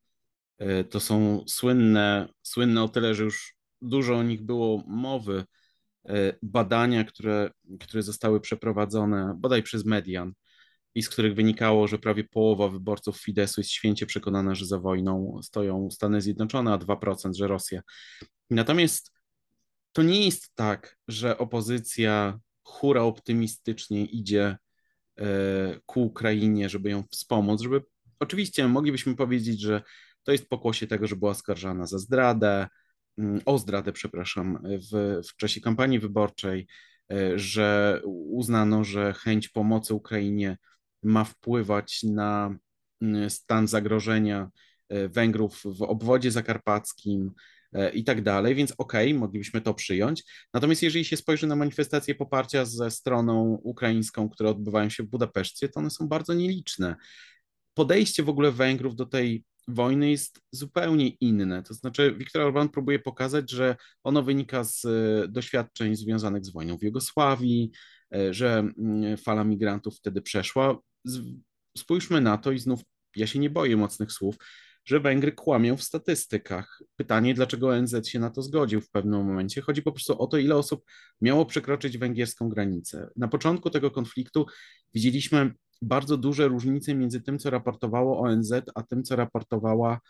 E, 0.61 0.85
to 0.85 1.01
są 1.01 1.45
słynne, 1.47 2.29
słynne 2.43 2.83
o 2.83 2.89
tyle, 2.89 3.15
że 3.15 3.25
już 3.25 3.55
dużo 3.83 4.17
o 4.17 4.23
nich 4.23 4.43
było 4.43 4.85
mowy, 4.87 5.45
e, 6.09 6.35
badania, 6.43 7.05
które, 7.05 7.51
które 7.81 8.03
zostały 8.03 8.41
przeprowadzone 8.41 9.35
bodaj 9.39 9.63
przez 9.63 9.85
Median 9.85 10.33
i 10.95 11.03
z 11.03 11.09
których 11.09 11.35
wynikało, 11.35 11.89
że 11.89 11.99
prawie 11.99 12.25
połowa 12.25 12.69
wyborców 12.69 13.21
Fidesu 13.21 13.61
jest 13.61 13.71
święcie 13.71 14.07
przekonana, 14.07 14.55
że 14.55 14.67
za 14.67 14.79
wojną 14.79 15.41
stoją 15.43 15.91
Stany 15.91 16.21
Zjednoczone, 16.21 16.73
a 16.73 16.79
2%, 16.79 17.35
że 17.35 17.49
Rosja. 17.49 17.83
Natomiast 18.51 19.13
to 19.93 20.03
nie 20.03 20.25
jest 20.25 20.55
tak, 20.55 20.97
że 21.09 21.39
opozycja 21.39 22.41
hura 22.63 23.03
optymistycznie 23.03 24.05
idzie 24.05 24.57
ku 25.87 26.03
Ukrainie, 26.03 26.69
żeby 26.69 26.91
ją 26.91 27.03
wspomóc, 27.11 27.61
żeby 27.63 27.83
oczywiście 28.21 28.69
moglibyśmy 28.69 29.17
powiedzieć, 29.17 29.61
że 29.61 29.83
to 30.25 30.33
jest 30.33 30.49
pokłosie 30.49 30.87
tego, 30.87 31.07
że 31.07 31.17
była 31.17 31.31
oskarżana 31.31 31.87
za 31.87 31.99
zdradę, 31.99 32.69
mm, 33.19 33.41
o 33.45 33.59
zdradę, 33.59 33.93
przepraszam, 33.93 34.59
w, 34.93 35.21
w 35.29 35.37
czasie 35.37 35.61
kampanii 35.61 35.99
wyborczej, 35.99 36.67
e, 37.13 37.39
że 37.39 38.01
uznano, 38.05 38.85
że 38.85 39.13
chęć 39.13 39.49
pomocy 39.49 39.95
Ukrainie 39.95 40.57
ma 41.03 41.25
wpływać 41.25 42.03
na 42.03 42.57
mm, 43.03 43.31
stan 43.31 43.69
zagrożenia 43.69 44.51
e, 44.89 45.09
Węgrów 45.09 45.63
w 45.65 45.83
obwodzie 45.83 46.31
zakarpackim 46.31 47.33
e, 47.73 47.91
i 47.91 48.05
tak 48.05 48.23
dalej, 48.23 48.55
więc 48.55 48.75
okej, 48.79 49.09
okay, 49.09 49.21
moglibyśmy 49.21 49.61
to 49.61 49.75
przyjąć. 49.75 50.25
Natomiast 50.55 50.83
jeżeli 50.83 51.05
się 51.05 51.17
spojrzy 51.17 51.47
na 51.47 51.57
manifestacje 51.57 52.15
poparcia 52.15 52.65
ze 52.65 52.91
stroną 52.91 53.61
ukraińską, 53.63 54.29
które 54.29 54.51
odbywają 54.51 54.91
się 54.91 55.03
w 55.03 55.07
Budapeszcie, 55.07 55.69
to 55.69 55.81
one 55.81 55.91
są 55.91 56.09
bardzo 56.09 56.35
nieliczne. 56.35 56.97
Podejście 57.75 58.23
w 58.23 58.29
ogóle 58.29 58.53
Węgrów 58.53 58.97
do 58.97 59.07
tej 59.07 59.45
wojny 59.71 60.11
jest 60.11 60.41
zupełnie 60.53 61.09
inne. 61.09 61.63
To 61.63 61.75
znaczy, 61.75 62.15
Viktor 62.19 62.43
Orban 62.43 62.69
próbuje 62.69 62.99
pokazać, 62.99 63.51
że 63.51 63.77
ono 64.05 64.23
wynika 64.23 64.65
z 64.65 64.85
e, 64.85 65.29
doświadczeń 65.29 65.97
związanych 65.97 66.45
z 66.45 66.53
wojną 66.53 66.79
w 66.79 66.83
Jugosławii, 66.83 67.71
e, 68.15 68.35
że 68.35 68.59
mm, 68.79 69.17
fala 69.17 69.45
migrantów 69.45 69.97
wtedy 69.97 70.23
przeszła. 70.23 70.79
Spójrzmy 71.79 72.21
na 72.21 72.39
to 72.39 72.53
i 72.53 72.59
znów 72.59 72.81
ja 73.17 73.27
się 73.27 73.39
nie 73.39 73.51
boję 73.51 73.77
mocnych 73.77 74.13
słów, 74.13 74.37
że 74.85 75.01
Węgry 75.01 75.33
kłamią 75.33 75.77
w 75.77 75.83
statystykach. 75.83 76.83
Pytanie, 76.97 77.35
dlaczego 77.35 77.69
ONZ 77.69 78.07
się 78.07 78.19
na 78.19 78.31
to 78.31 78.43
zgodził 78.43 78.81
w 78.81 78.91
pewnym 78.91 79.27
momencie. 79.27 79.61
Chodzi 79.61 79.83
po 79.83 79.93
prostu 79.93 80.23
o 80.23 80.27
to, 80.27 80.39
ile 80.39 80.57
osób 80.57 80.85
miało 81.21 81.47
przekroczyć 81.47 81.99
węgierską 81.99 82.49
granicę. 82.49 83.11
Na 83.17 83.29
początku 83.29 83.71
tego 83.71 83.91
konfliktu 83.91 84.47
widzieliśmy 84.95 85.55
bardzo 85.83 86.17
duże 86.17 86.49
różnice 86.49 86.95
między 86.95 87.21
tym, 87.21 87.39
co 87.39 87.51
raportowało 87.51 88.21
ONZ, 88.21 88.53
a 88.75 88.83
tym, 88.83 89.03
co 89.03 89.17
raportowała 89.17 90.01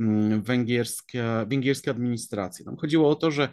mm, 0.00 0.42
węgierska, 0.42 1.46
węgierska 1.46 1.90
administracja. 1.90 2.64
Tam 2.64 2.76
chodziło 2.76 3.10
o 3.10 3.14
to, 3.14 3.30
że 3.30 3.48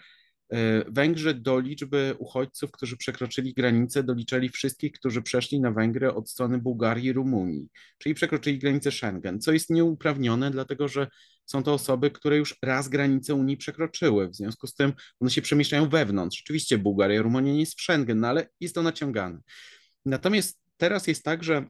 e, 0.49 0.91
Węgrzy 0.91 1.33
do 1.33 1.59
liczby 1.59 2.15
uchodźców, 2.19 2.71
którzy 2.71 2.97
przekroczyli 2.97 3.53
granicę, 3.53 4.03
doliczali 4.03 4.49
wszystkich, 4.49 4.91
którzy 4.91 5.21
przeszli 5.21 5.61
na 5.61 5.71
Węgry 5.71 6.13
od 6.13 6.29
strony 6.29 6.57
Bułgarii 6.57 7.05
i 7.05 7.13
Rumunii, 7.13 7.67
czyli 7.97 8.15
przekroczyli 8.15 8.59
granicę 8.59 8.91
Schengen, 8.91 9.39
co 9.39 9.51
jest 9.51 9.69
nieuprawnione, 9.69 10.51
dlatego 10.51 10.87
że 10.87 11.07
są 11.45 11.63
to 11.63 11.73
osoby, 11.73 12.11
które 12.11 12.37
już 12.37 12.55
raz 12.63 12.89
granicę 12.89 13.35
Unii 13.35 13.57
przekroczyły, 13.57 14.29
w 14.29 14.35
związku 14.35 14.67
z 14.67 14.73
tym 14.73 14.93
one 15.19 15.31
się 15.31 15.41
przemieszczają 15.41 15.89
wewnątrz. 15.89 16.41
Oczywiście 16.45 16.77
Bułgaria 16.77 17.21
Rumunia 17.21 17.53
nie 17.53 17.59
jest 17.59 17.79
w 17.79 17.81
Schengen, 17.81 18.19
no 18.19 18.27
ale 18.27 18.47
jest 18.59 18.75
to 18.75 18.83
naciągane. 18.83 19.39
Natomiast 20.05 20.60
teraz 20.81 21.07
jest 21.07 21.23
tak, 21.23 21.43
że 21.43 21.65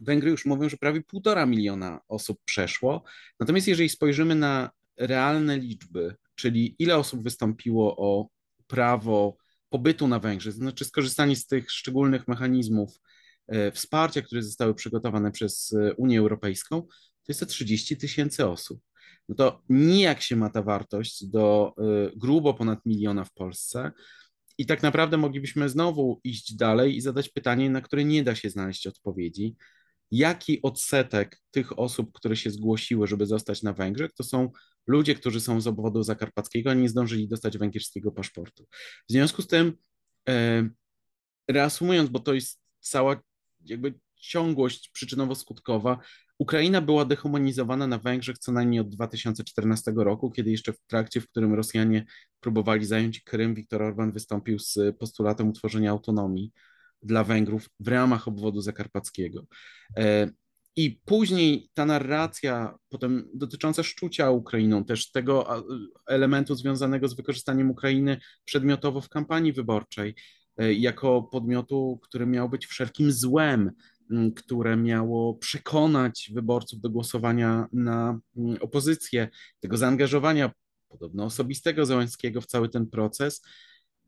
Węgry 0.00 0.30
już 0.30 0.44
mówią, 0.46 0.68
że 0.68 0.76
prawie 0.76 1.02
półtora 1.02 1.46
miliona 1.46 2.00
osób 2.08 2.38
przeszło. 2.44 3.04
Natomiast 3.40 3.68
jeżeli 3.68 3.88
spojrzymy 3.88 4.34
na 4.34 4.70
realne 4.96 5.58
liczby, 5.58 6.14
czyli 6.34 6.76
ile 6.78 6.96
osób 6.96 7.22
wystąpiło 7.22 7.96
o 7.96 8.28
prawo 8.66 9.36
pobytu 9.68 10.08
na 10.08 10.18
Węgrzech, 10.18 10.54
to 10.54 10.58
znaczy 10.58 10.84
skorzystanie 10.84 11.36
z 11.36 11.46
tych 11.46 11.70
szczególnych 11.70 12.28
mechanizmów 12.28 13.00
e, 13.48 13.72
wsparcia, 13.72 14.22
które 14.22 14.42
zostały 14.42 14.74
przygotowane 14.74 15.32
przez 15.32 15.72
e, 15.72 15.94
Unię 15.94 16.18
Europejską, 16.18 16.82
to 16.82 17.28
jest 17.28 17.40
to 17.40 17.46
30 17.46 17.96
tysięcy 17.96 18.46
osób. 18.46 18.80
No 19.28 19.34
to 19.34 19.62
nijak 19.68 20.22
się 20.22 20.36
ma 20.36 20.50
ta 20.50 20.62
wartość 20.62 21.26
do 21.26 21.74
e, 21.78 21.82
grubo 22.16 22.54
ponad 22.54 22.86
miliona 22.86 23.24
w 23.24 23.32
Polsce, 23.32 23.92
i 24.60 24.66
tak 24.66 24.82
naprawdę 24.82 25.16
moglibyśmy 25.16 25.68
znowu 25.68 26.20
iść 26.24 26.54
dalej 26.54 26.96
i 26.96 27.00
zadać 27.00 27.28
pytanie, 27.28 27.70
na 27.70 27.80
które 27.80 28.04
nie 28.04 28.22
da 28.22 28.34
się 28.34 28.50
znaleźć 28.50 28.86
odpowiedzi. 28.86 29.56
Jaki 30.10 30.62
odsetek 30.62 31.40
tych 31.50 31.78
osób, 31.78 32.12
które 32.12 32.36
się 32.36 32.50
zgłosiły, 32.50 33.06
żeby 33.06 33.26
zostać 33.26 33.62
na 33.62 33.72
Węgrzech, 33.72 34.12
to 34.12 34.24
są 34.24 34.50
ludzie, 34.86 35.14
którzy 35.14 35.40
są 35.40 35.60
z 35.60 35.66
obwodu 35.66 36.02
zakarpackiego, 36.02 36.70
a 36.70 36.74
nie 36.74 36.88
zdążyli 36.88 37.28
dostać 37.28 37.58
węgierskiego 37.58 38.12
paszportu. 38.12 38.66
W 39.08 39.12
związku 39.12 39.42
z 39.42 39.46
tym, 39.46 39.72
e, 40.28 40.68
reasumując, 41.48 42.10
bo 42.10 42.18
to 42.18 42.34
jest 42.34 42.60
cała 42.80 43.20
jakby 43.64 43.94
ciągłość 44.16 44.90
przyczynowo-skutkowa, 44.94 45.96
Ukraina 46.40 46.80
była 46.80 47.04
dehumanizowana 47.04 47.86
na 47.86 47.98
Węgrzech 47.98 48.38
co 48.38 48.52
najmniej 48.52 48.80
od 48.80 48.88
2014 48.88 49.92
roku, 49.96 50.30
kiedy 50.30 50.50
jeszcze 50.50 50.72
w 50.72 50.80
trakcie, 50.86 51.20
w 51.20 51.28
którym 51.28 51.54
Rosjanie 51.54 52.04
próbowali 52.40 52.84
zająć 52.84 53.20
Krym, 53.20 53.54
Viktor 53.54 53.82
Orban 53.82 54.12
wystąpił 54.12 54.58
z 54.58 54.78
postulatem 54.98 55.48
utworzenia 55.48 55.90
autonomii 55.90 56.52
dla 57.02 57.24
Węgrów 57.24 57.68
w 57.80 57.88
ramach 57.88 58.28
obwodu 58.28 58.60
zakarpackiego. 58.60 59.46
E, 59.96 60.30
I 60.76 61.00
później 61.04 61.70
ta 61.74 61.86
narracja, 61.86 62.74
potem 62.88 63.28
dotycząca 63.34 63.82
szczucia 63.82 64.30
Ukrainą, 64.30 64.84
też 64.84 65.10
tego 65.10 65.64
elementu 66.06 66.54
związanego 66.54 67.08
z 67.08 67.14
wykorzystaniem 67.14 67.70
Ukrainy 67.70 68.20
przedmiotowo 68.44 69.00
w 69.00 69.08
kampanii 69.08 69.52
wyborczej, 69.52 70.14
e, 70.56 70.72
jako 70.72 71.22
podmiotu, 71.22 72.00
który 72.02 72.26
miał 72.26 72.48
być 72.48 72.66
wszelkim 72.66 73.12
złem, 73.12 73.70
które 74.36 74.76
miało 74.76 75.34
przekonać 75.34 76.30
wyborców 76.34 76.80
do 76.80 76.90
głosowania 76.90 77.68
na 77.72 78.20
opozycję, 78.60 79.28
tego 79.60 79.76
zaangażowania 79.76 80.50
podobno 80.88 81.24
osobistego 81.24 81.86
Załęckiego 81.86 82.40
w 82.40 82.46
cały 82.46 82.68
ten 82.68 82.86
proces, 82.86 83.42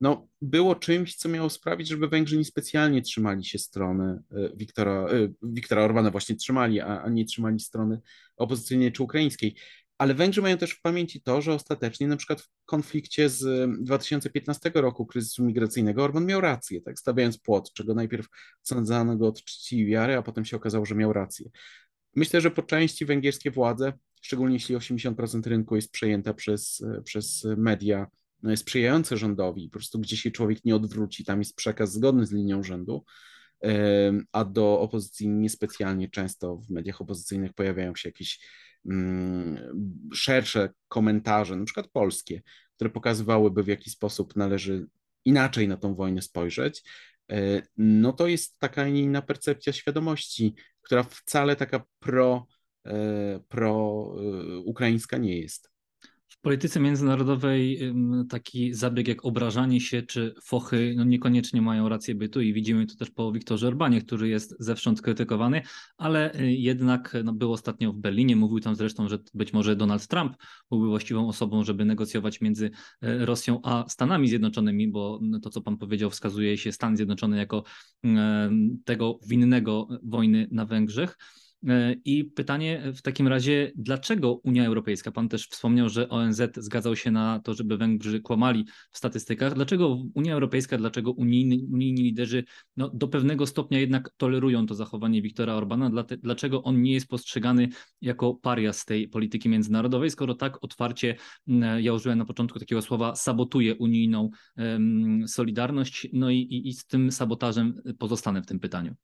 no, 0.00 0.28
było 0.40 0.74
czymś, 0.74 1.14
co 1.14 1.28
miało 1.28 1.50
sprawić, 1.50 1.88
żeby 1.88 2.08
Węgrzy 2.08 2.38
niespecjalnie 2.38 3.02
trzymali 3.02 3.44
się 3.44 3.58
strony 3.58 4.22
e, 4.30 4.56
Wiktora, 4.56 5.06
e, 5.06 5.28
Wiktora 5.42 5.82
Orbana, 5.82 6.10
właśnie 6.10 6.36
trzymali, 6.36 6.80
a, 6.80 7.02
a 7.02 7.08
nie 7.08 7.24
trzymali 7.24 7.60
strony 7.60 8.00
opozycyjnej 8.36 8.92
czy 8.92 9.02
ukraińskiej. 9.02 9.56
Ale 9.98 10.14
Węgrzy 10.14 10.42
mają 10.42 10.58
też 10.58 10.72
w 10.72 10.80
pamięci 10.80 11.22
to, 11.22 11.42
że 11.42 11.54
ostatecznie 11.54 12.08
na 12.08 12.16
przykład 12.16 12.40
w 12.40 12.48
konflikcie 12.64 13.28
z 13.28 13.70
2015 13.84 14.70
roku 14.74 15.06
kryzysu 15.06 15.44
migracyjnego 15.44 16.04
Orban 16.04 16.26
miał 16.26 16.40
rację, 16.40 16.80
tak, 16.80 16.98
stawiając 16.98 17.38
płot, 17.38 17.72
czego 17.72 17.94
najpierw 17.94 18.26
sądzano 18.62 19.16
go 19.16 19.26
od 19.26 19.44
czci 19.44 19.78
i 19.78 19.86
wiary, 19.86 20.16
a 20.16 20.22
potem 20.22 20.44
się 20.44 20.56
okazało, 20.56 20.86
że 20.86 20.94
miał 20.94 21.12
rację. 21.12 21.50
Myślę, 22.16 22.40
że 22.40 22.50
po 22.50 22.62
części 22.62 23.04
węgierskie 23.04 23.50
władze, 23.50 23.92
szczególnie 24.22 24.54
jeśli 24.54 24.76
80% 24.76 25.46
rynku 25.46 25.76
jest 25.76 25.92
przejęta 25.92 26.34
przez, 26.34 26.84
przez 27.04 27.46
media 27.56 28.06
no, 28.42 28.56
sprzyjające 28.56 29.16
rządowi, 29.16 29.68
po 29.68 29.72
prostu 29.72 29.98
gdzie 29.98 30.16
się 30.16 30.30
człowiek 30.30 30.64
nie 30.64 30.76
odwróci, 30.76 31.24
tam 31.24 31.38
jest 31.38 31.56
przekaz 31.56 31.92
zgodny 31.92 32.26
z 32.26 32.32
linią 32.32 32.62
rządu, 32.62 33.04
a 34.32 34.44
do 34.44 34.80
opozycji 34.80 35.28
niespecjalnie 35.28 36.08
często 36.08 36.56
w 36.56 36.70
mediach 36.70 37.00
opozycyjnych 37.00 37.52
pojawiają 37.52 37.94
się 37.94 38.08
jakieś 38.08 38.40
szersze 40.14 40.70
komentarze, 40.88 41.56
na 41.56 41.64
przykład 41.64 41.88
polskie, 41.88 42.42
które 42.76 42.90
pokazywałyby, 42.90 43.62
w 43.62 43.66
jaki 43.66 43.90
sposób 43.90 44.36
należy 44.36 44.86
inaczej 45.24 45.68
na 45.68 45.76
tą 45.76 45.94
wojnę 45.94 46.22
spojrzeć, 46.22 46.82
e, 47.32 47.62
no 47.76 48.12
to 48.12 48.26
jest 48.26 48.58
taka 48.58 48.88
inna 48.88 49.22
percepcja 49.22 49.72
świadomości, 49.72 50.54
która 50.82 51.02
wcale 51.02 51.56
taka 51.56 51.84
pro, 51.98 52.46
e, 52.86 53.40
pro 53.48 54.06
e, 54.18 54.58
ukraińska 54.58 55.16
nie 55.16 55.40
jest. 55.40 55.71
Polityce 56.42 56.80
międzynarodowej 56.80 57.92
taki 58.28 58.74
zabieg 58.74 59.08
jak 59.08 59.24
obrażanie 59.24 59.80
się 59.80 60.02
czy 60.02 60.34
fochy 60.44 60.94
no 60.96 61.04
niekoniecznie 61.04 61.62
mają 61.62 61.88
rację 61.88 62.14
bytu 62.14 62.40
i 62.40 62.52
widzimy 62.52 62.86
to 62.86 62.94
też 62.96 63.10
po 63.10 63.32
Wiktorze 63.32 63.68
Orbanie, 63.68 64.02
który 64.02 64.28
jest 64.28 64.56
zewsząd 64.58 65.02
krytykowany, 65.02 65.62
ale 65.96 66.40
y, 66.40 66.52
jednak 66.52 67.16
no, 67.24 67.32
był 67.32 67.52
ostatnio 67.52 67.92
w 67.92 67.96
Berlinie, 67.96 68.36
mówił 68.36 68.60
tam 68.60 68.74
zresztą, 68.74 69.08
że 69.08 69.18
być 69.34 69.52
może 69.52 69.76
Donald 69.76 70.06
Trump 70.06 70.36
byłby 70.70 70.88
właściwą 70.88 71.28
osobą, 71.28 71.64
żeby 71.64 71.84
negocjować 71.84 72.40
między 72.40 72.66
y, 72.66 72.70
Rosją 73.02 73.60
a 73.62 73.84
Stanami 73.88 74.28
Zjednoczonymi, 74.28 74.88
bo 74.88 75.18
no, 75.22 75.40
to, 75.40 75.50
co 75.50 75.60
pan 75.60 75.76
powiedział, 75.76 76.10
wskazuje 76.10 76.58
się 76.58 76.72
Stan 76.72 76.96
Zjednoczony 76.96 77.36
jako 77.38 77.64
tego 78.84 79.18
winnego 79.26 79.88
wojny 80.02 80.48
na 80.50 80.66
Węgrzech. 80.66 81.18
E, 81.68 81.94
I 82.04 82.24
pytanie 82.24 82.92
w 82.94 83.02
takim 83.02 83.28
razie, 83.28 83.72
dlaczego 83.76 84.34
Unia 84.34 84.66
Europejska, 84.66 85.12
pan 85.12 85.28
też 85.28 85.48
wspomniał, 85.48 85.88
że 85.88 86.08
ONZ 86.08 86.42
zgadzał 86.56 86.96
się 86.96 87.10
na 87.10 87.40
to, 87.44 87.54
żeby 87.54 87.76
Węgrzy 87.76 88.20
kłamali 88.20 88.66
w 88.90 88.98
statystykach, 88.98 89.54
dlaczego 89.54 89.98
Unia 90.14 90.34
Europejska, 90.34 90.78
dlaczego 90.78 91.12
unijni, 91.12 91.66
unijni 91.72 92.02
liderzy 92.02 92.44
no, 92.76 92.88
do 92.88 93.08
pewnego 93.08 93.46
stopnia 93.46 93.80
jednak 93.80 94.10
tolerują 94.16 94.66
to 94.66 94.74
zachowanie 94.74 95.22
Viktora 95.22 95.54
Orbana, 95.54 95.90
dlaczego 96.22 96.62
on 96.62 96.82
nie 96.82 96.92
jest 96.92 97.08
postrzegany 97.08 97.68
jako 98.00 98.34
paria 98.34 98.72
z 98.72 98.84
tej 98.84 99.08
polityki 99.08 99.48
międzynarodowej, 99.48 100.10
skoro 100.10 100.34
tak 100.34 100.64
otwarcie, 100.64 101.16
ja 101.80 101.92
użyłem 101.92 102.18
na 102.18 102.24
początku 102.24 102.58
takiego 102.58 102.82
słowa, 102.82 103.14
sabotuje 103.14 103.74
unijną 103.74 104.30
um, 104.56 105.28
solidarność, 105.28 106.08
no 106.12 106.30
i, 106.30 106.38
i, 106.38 106.68
i 106.68 106.74
z 106.74 106.86
tym 106.86 107.12
sabotażem 107.12 107.82
pozostanę 107.98 108.42
w 108.42 108.46
tym 108.46 108.60
pytaniu. 108.60 108.94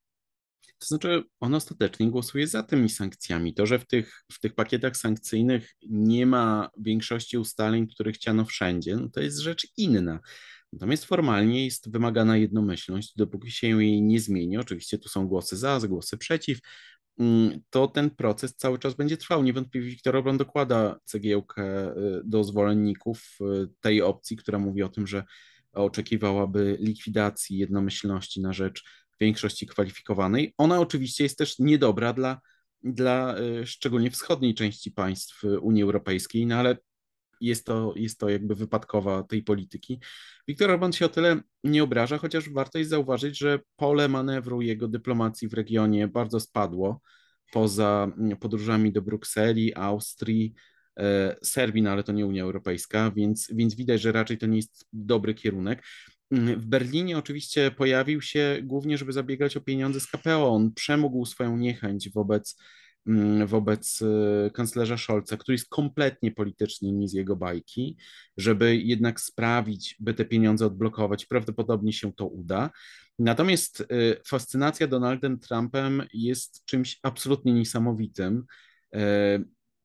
To 0.79 0.87
znaczy, 0.87 1.23
on 1.41 1.55
ostatecznie 1.55 2.11
głosuje 2.11 2.47
za 2.47 2.63
tymi 2.63 2.89
sankcjami. 2.89 3.55
To, 3.55 3.67
że 3.67 3.79
w 3.79 3.87
tych, 3.87 4.25
w 4.33 4.41
tych 4.41 4.55
pakietach 4.55 4.97
sankcyjnych 4.97 5.75
nie 5.89 6.27
ma 6.27 6.71
większości 6.79 7.39
ustaleń, 7.39 7.87
które 7.87 8.13
chciano 8.13 8.45
wszędzie, 8.45 8.97
no 8.97 9.09
to 9.09 9.21
jest 9.21 9.39
rzecz 9.39 9.69
inna. 9.77 10.21
Natomiast 10.73 11.05
formalnie 11.05 11.65
jest 11.65 11.91
wymagana 11.91 12.37
jednomyślność, 12.37 13.13
dopóki 13.17 13.51
się 13.51 13.83
jej 13.83 14.03
nie 14.03 14.21
zmieni, 14.21 14.59
oczywiście 14.59 14.99
tu 14.99 15.09
są 15.09 15.27
głosy 15.29 15.57
za, 15.57 15.81
głosy 15.89 16.19
przeciw, 16.19 16.59
mm, 17.19 17.61
to 17.71 17.89
ten 17.89 18.11
proces 18.11 18.55
cały 18.57 18.79
czas 18.79 18.95
będzie 18.95 19.17
trwał. 19.17 19.43
Niewątpliwie 19.43 19.91
Viktor 19.91 20.17
Orban 20.17 20.37
dokłada 20.37 20.99
cegiełkę 21.05 21.91
y, 21.91 22.21
do 22.25 22.45
zwolenników 22.45 23.39
y, 23.41 23.69
tej 23.81 24.03
opcji, 24.03 24.37
która 24.37 24.59
mówi 24.59 24.83
o 24.83 24.89
tym, 24.89 25.07
że 25.07 25.25
oczekiwałaby 25.73 26.77
likwidacji 26.81 27.59
jednomyślności 27.59 28.41
na 28.41 28.53
rzecz 28.53 28.85
większości 29.21 29.67
kwalifikowanej. 29.67 30.55
Ona 30.59 30.81
oczywiście 30.81 31.25
jest 31.25 31.39
też 31.39 31.59
niedobra 31.59 32.13
dla, 32.13 32.41
dla 32.83 33.39
y, 33.39 33.67
szczególnie 33.67 34.11
wschodniej 34.11 34.55
części 34.55 34.93
państw 34.93 35.43
Unii 35.61 35.83
Europejskiej, 35.83 36.47
no 36.47 36.57
ale 36.57 36.77
jest 37.41 37.67
to, 37.67 37.93
jest 37.97 38.21
to 38.21 38.29
jakby 38.29 38.55
wypadkowa 38.55 39.23
tej 39.23 39.43
polityki. 39.43 40.01
Viktor 40.49 40.71
Orban 40.71 40.93
się 40.93 41.07
o 41.07 41.09
tyle 41.09 41.41
nie 41.65 41.83
obraża, 41.83 42.19
chociaż 42.19 42.51
warto 42.51 42.79
jest 42.79 42.91
zauważyć, 42.91 43.39
że 43.39 43.59
pole 43.77 44.09
manewru 44.09 44.63
jego 44.63 44.89
dyplomacji 44.89 45.49
w 45.49 45.55
regionie 45.55 46.09
bardzo 46.09 46.41
spadło 46.41 47.01
poza 47.53 48.13
mm, 48.19 48.37
podróżami 48.37 48.93
do 48.93 49.03
Brukseli, 49.03 49.75
Austrii, 49.75 50.55
e, 50.99 51.37
Serbii, 51.43 51.83
no 51.83 51.91
ale 51.91 52.03
to 52.03 52.13
nie 52.13 52.27
Unia 52.27 52.43
Europejska, 52.43 53.11
więc, 53.11 53.49
więc 53.53 53.75
widać, 53.75 54.01
że 54.01 54.13
raczej 54.13 54.39
to 54.39 54.47
nie 54.47 54.57
jest 54.57 54.87
dobry 54.93 55.35
kierunek. 55.35 55.83
Mm, 56.31 56.61
w 56.61 56.67
Berlinie 56.67 57.19
oczywiście 57.19 57.71
pojawił 57.71 58.23
się 58.23 58.59
głównie, 58.63 58.99
żeby 58.99 59.13
zabiegać 59.13 59.57
o 59.57 59.61
pieniądze 59.61 60.01
z 60.01 60.07
KPO. 60.07 60.49
On 60.49 60.73
przemógł 60.75 61.27
swoją 61.27 61.57
niechęć 61.57 62.11
wobec 62.11 62.57
Mm, 63.09 63.47
wobec 63.47 64.03
e, 64.03 64.51
kanclerza 64.51 64.97
Scholza, 64.97 65.37
który 65.37 65.55
jest 65.55 65.69
kompletnie 65.69 66.31
polityczny, 66.33 66.93
nie 66.93 67.09
z 67.09 67.13
jego 67.13 67.37
bajki, 67.37 67.97
żeby 68.37 68.77
jednak 68.77 69.21
sprawić, 69.21 69.97
by 70.01 70.15
te 70.15 70.25
pieniądze 70.25 70.67
odblokować. 70.67 71.27
Prawdopodobnie 71.27 71.93
się 71.93 72.13
to 72.13 72.27
uda. 72.27 72.71
Natomiast 73.19 73.81
e, 73.81 73.85
fascynacja 74.27 74.87
Donaldem 74.87 75.39
Trumpem 75.39 76.03
jest 76.13 76.65
czymś 76.65 76.99
absolutnie 77.03 77.53
niesamowitym. 77.53 78.45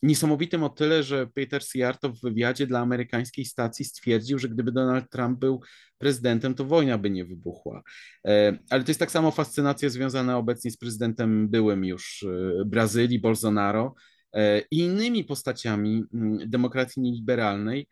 Niesamowitym 0.03 0.63
o 0.63 0.69
tyle, 0.69 1.03
że 1.03 1.27
Peter 1.27 1.63
Siarto 1.63 2.09
w 2.09 2.21
wywiadzie 2.21 2.67
dla 2.67 2.79
amerykańskiej 2.79 3.45
stacji 3.45 3.85
stwierdził, 3.85 4.39
że 4.39 4.49
gdyby 4.49 4.71
Donald 4.71 5.09
Trump 5.09 5.39
był 5.39 5.61
prezydentem, 5.97 6.53
to 6.53 6.65
wojna 6.65 6.97
by 6.97 7.09
nie 7.09 7.25
wybuchła. 7.25 7.83
E, 8.27 8.57
ale 8.69 8.83
to 8.83 8.89
jest 8.89 8.99
tak 8.99 9.11
samo 9.11 9.31
fascynacja 9.31 9.89
związana 9.89 10.37
obecnie 10.37 10.71
z 10.71 10.77
prezydentem 10.77 11.49
byłym 11.49 11.85
już 11.85 12.23
e, 12.23 12.65
Brazylii, 12.65 13.19
Bolsonaro 13.19 13.95
e, 14.33 14.59
i 14.71 14.79
innymi 14.79 15.23
postaciami 15.23 16.03
mm, 16.13 16.49
demokracji 16.49 17.01
nieliberalnej, 17.01 17.87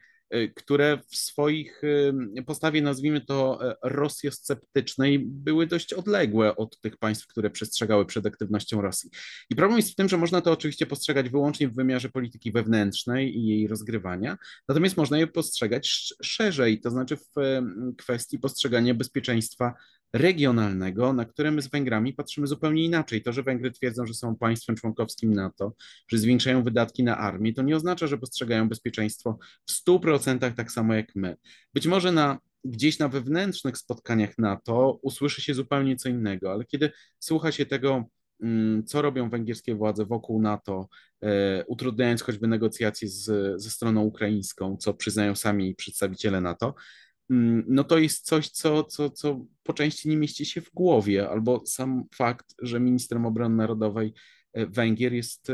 które 0.56 1.00
w 1.08 1.16
swoich 1.16 1.84
y, 1.84 2.44
postawie, 2.46 2.82
nazwijmy 2.82 3.22
to 3.22 3.70
e, 3.72 3.76
rosjosceptycznej, 3.84 5.20
były 5.20 5.68
dość 5.68 5.94
odległe 5.94 6.56
od 6.56 6.80
tych 6.80 6.98
państw, 6.98 7.28
które 7.28 7.50
przestrzegały 7.50 8.06
przed 8.06 8.26
aktywnością 8.26 8.82
Rosji. 8.82 9.10
I 9.50 9.56
problem 9.56 9.78
jest 9.78 9.92
w 9.92 9.96
tym, 9.96 10.10
że 10.10 10.18
można 10.18 10.42
to 10.42 10.52
oczywiście 10.52 10.86
postrzegać 10.86 11.30
wyłącznie 11.30 11.68
w 11.68 11.76
wymiarze 11.76 12.10
polityki 12.10 12.52
wewnętrznej 12.52 13.38
i 13.38 13.48
jej 13.48 13.68
rozgrywania, 13.68 14.38
natomiast 14.68 14.98
można 14.98 15.18
je 15.18 15.28
postrzegać 15.28 16.14
szerzej, 16.24 16.82
to 16.82 16.90
znaczy 16.90 17.18
w 17.18 17.32
kwestii 17.98 18.40
postrzegania 18.40 18.94
bezpieczeństwa 18.94 19.74
regionalnego, 20.14 21.14
na 21.14 21.26
które 21.26 21.52
my 21.52 21.62
z 21.62 21.68
Węgrami 21.68 22.14
patrzymy 22.14 22.48
zupełnie 22.48 22.86
inaczej. 22.86 23.22
To, 23.22 23.34
że 23.34 23.44
Węgry 23.44 23.72
twierdzą, 23.72 24.06
że 24.06 24.14
są 24.14 24.36
państwem 24.36 24.76
członkowskim 24.76 25.34
NATO, 25.34 25.74
że 26.08 26.18
zwiększają 26.18 26.64
wydatki 26.64 27.04
na 27.04 27.18
armię, 27.18 27.54
to 27.54 27.62
nie 27.62 27.76
oznacza, 27.76 28.08
że 28.08 28.18
postrzegają 28.18 28.70
bezpieczeństwo 28.70 29.40
w 29.66 29.72
100% 29.72 30.54
tak 30.56 30.72
samo 30.72 30.94
jak 30.94 31.16
my. 31.16 31.38
Być 31.74 31.88
może 31.88 32.12
na 32.12 32.38
gdzieś 32.66 33.00
na 33.00 33.08
wewnętrznych 33.08 33.78
spotkaniach 33.78 34.38
NATO 34.38 35.00
usłyszy 35.02 35.42
się 35.42 35.54
zupełnie 35.54 35.96
co 35.96 36.10
innego, 36.10 36.52
ale 36.52 36.66
kiedy 36.66 36.92
słucha 37.20 37.52
się 37.52 37.66
tego, 37.66 38.06
mm, 38.44 38.86
co 38.86 39.02
robią 39.02 39.30
węgierskie 39.30 39.76
władze 39.76 40.06
wokół 40.06 40.42
NATO, 40.42 40.88
e, 41.24 41.66
utrudniając 41.66 42.22
choćby 42.22 42.48
negocjacje 42.48 43.08
z, 43.08 43.26
ze 43.62 43.70
stroną 43.70 44.02
ukraińską, 44.02 44.78
co 44.78 44.94
przyznają 44.94 45.36
sami 45.36 45.76
przedstawiciele 45.76 46.42
NATO, 46.42 46.76
no 47.68 47.84
to 47.84 47.98
jest 47.98 48.26
coś, 48.26 48.50
co, 48.50 48.84
co, 48.84 49.10
co 49.10 49.46
po 49.64 49.74
części 49.74 50.10
nie 50.10 50.18
mieści 50.18 50.46
się 50.46 50.62
w 50.62 50.72
głowie, 50.74 51.30
albo 51.30 51.64
sam 51.66 52.04
fakt, 52.16 52.56
że 52.62 52.80
ministrem 52.80 53.26
obrony 53.26 53.56
narodowej 53.56 54.14
e, 54.54 54.66
Węgier 54.66 55.14
jest 55.14 55.52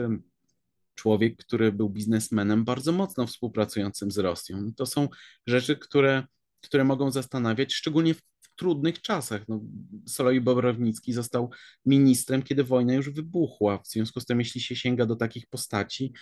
człowiek, 0.96 1.38
który 1.38 1.72
był 1.72 1.90
biznesmenem 1.90 2.66
bardzo 2.66 2.92
mocno 2.92 3.28
współpracującym 3.28 4.12
z 4.12 4.18
Rosją. 4.18 4.72
To 4.76 4.86
są 4.86 5.10
rzeczy, 5.48 5.76
które, 5.76 6.24
które 6.62 6.84
mogą 6.84 7.12
zastanawiać, 7.12 7.74
szczególnie 7.74 8.14
w 8.14 8.22
trudnych 8.56 9.02
czasach. 9.02 9.48
No, 9.48 9.62
Soloi 10.08 10.42
Bobrownicki 10.42 11.14
został 11.14 11.52
ministrem, 11.86 12.44
kiedy 12.44 12.64
wojna 12.64 12.94
już 12.94 13.10
wybuchła. 13.10 13.78
W 13.78 13.88
związku 13.88 14.20
z 14.20 14.26
tym, 14.26 14.40
jeśli 14.40 14.62
się 14.62 14.76
sięga 14.76 15.06
do 15.06 15.16
takich 15.16 15.48
postaci, 15.48 16.14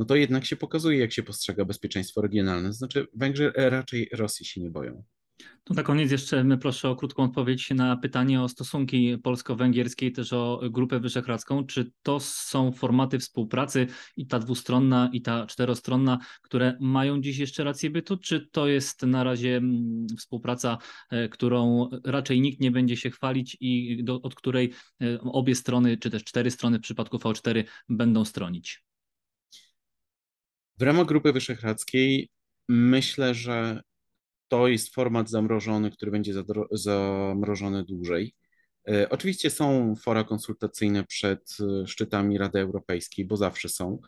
no 0.00 0.06
to 0.06 0.16
jednak 0.16 0.44
się 0.44 0.56
pokazuje, 0.56 0.98
jak 0.98 1.12
się 1.12 1.22
postrzega 1.22 1.64
bezpieczeństwo 1.64 2.20
regionalne. 2.20 2.72
Znaczy, 2.72 3.06
Węgrzy 3.14 3.52
raczej 3.56 4.08
Rosji 4.12 4.46
się 4.46 4.60
nie 4.60 4.70
boją. 4.70 5.02
To 5.64 5.74
na 5.74 5.82
koniec 5.82 6.10
jeszcze 6.10 6.44
proszę 6.60 6.88
o 6.88 6.96
krótką 6.96 7.22
odpowiedź 7.22 7.70
na 7.70 7.96
pytanie 7.96 8.42
o 8.42 8.48
stosunki 8.48 9.18
polsko-węgierskie 9.18 10.06
i 10.06 10.12
też 10.12 10.32
o 10.32 10.60
Grupę 10.70 11.00
Wyszehradzką. 11.00 11.66
Czy 11.66 11.92
to 12.02 12.20
są 12.20 12.72
formaty 12.72 13.18
współpracy 13.18 13.86
i 14.16 14.26
ta 14.26 14.38
dwustronna 14.38 15.10
i 15.12 15.22
ta 15.22 15.46
czterostronna, 15.46 16.18
które 16.42 16.76
mają 16.80 17.20
dziś 17.20 17.38
jeszcze 17.38 17.64
rację 17.64 17.90
bytu, 17.90 18.16
czy 18.16 18.48
to 18.52 18.66
jest 18.68 19.02
na 19.02 19.24
razie 19.24 19.56
mm, 19.56 20.06
współpraca, 20.18 20.78
e, 21.10 21.28
którą 21.28 21.90
raczej 22.04 22.40
nikt 22.40 22.60
nie 22.60 22.70
będzie 22.70 22.96
się 22.96 23.10
chwalić 23.10 23.56
i 23.60 24.04
do, 24.04 24.22
od 24.22 24.34
której 24.34 24.72
e, 25.02 25.20
obie 25.20 25.54
strony, 25.54 25.96
czy 25.96 26.10
też 26.10 26.24
cztery 26.24 26.50
strony 26.50 26.78
w 26.78 26.82
przypadku 26.82 27.16
V4 27.16 27.64
będą 27.88 28.24
stronić? 28.24 28.89
W 30.80 30.82
ramach 30.82 31.06
Grupy 31.06 31.32
Wyszehradzkiej 31.32 32.30
myślę, 32.68 33.34
że 33.34 33.82
to 34.48 34.68
jest 34.68 34.94
format 34.94 35.30
zamrożony, 35.30 35.90
który 35.90 36.10
będzie 36.10 36.34
zamrożony 36.70 37.84
dłużej. 37.84 38.34
E, 38.88 39.08
oczywiście 39.10 39.50
są 39.50 39.96
fora 39.96 40.24
konsultacyjne 40.24 41.04
przed 41.04 41.56
e, 41.60 41.86
szczytami 41.86 42.38
Rady 42.38 42.58
Europejskiej, 42.58 43.24
bo 43.24 43.36
zawsze 43.36 43.68
są. 43.68 43.98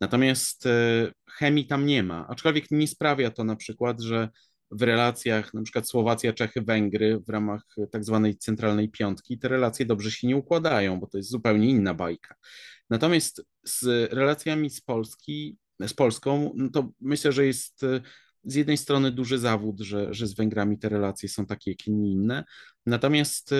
Natomiast 0.00 0.66
e, 0.66 1.12
chemii 1.30 1.66
tam 1.66 1.86
nie 1.86 2.02
ma, 2.02 2.26
aczkolwiek 2.28 2.70
nie 2.70 2.88
sprawia 2.88 3.30
to 3.30 3.44
na 3.44 3.56
przykład, 3.56 4.00
że 4.00 4.28
w 4.70 4.82
relacjach 4.82 5.54
na 5.54 5.62
przykład 5.62 5.88
Słowacja, 5.88 6.32
Czechy, 6.32 6.62
Węgry 6.62 7.20
w 7.20 7.28
ramach 7.28 7.62
tak 7.90 8.04
zwanej 8.04 8.36
centralnej 8.36 8.88
piątki 8.88 9.38
te 9.38 9.48
relacje 9.48 9.86
dobrze 9.86 10.10
się 10.10 10.26
nie 10.26 10.36
układają, 10.36 11.00
bo 11.00 11.06
to 11.06 11.18
jest 11.18 11.30
zupełnie 11.30 11.70
inna 11.70 11.94
bajka. 11.94 12.34
Natomiast 12.90 13.44
z 13.64 14.12
relacjami 14.12 14.70
z 14.70 14.80
Polski 14.80 15.56
z 15.80 15.94
Polską, 15.94 16.52
no 16.56 16.68
to 16.70 16.90
myślę, 17.00 17.32
że 17.32 17.46
jest 17.46 17.84
e, 17.84 18.00
z 18.44 18.54
jednej 18.54 18.76
strony 18.76 19.10
duży 19.10 19.38
zawód, 19.38 19.80
że, 19.80 20.14
że 20.14 20.26
z 20.26 20.34
Węgrami 20.34 20.78
te 20.78 20.88
relacje 20.88 21.28
są 21.28 21.46
takie, 21.46 21.70
jak 21.70 21.86
nie 21.86 22.10
inne. 22.12 22.44
Natomiast 22.86 23.52
e, 23.52 23.56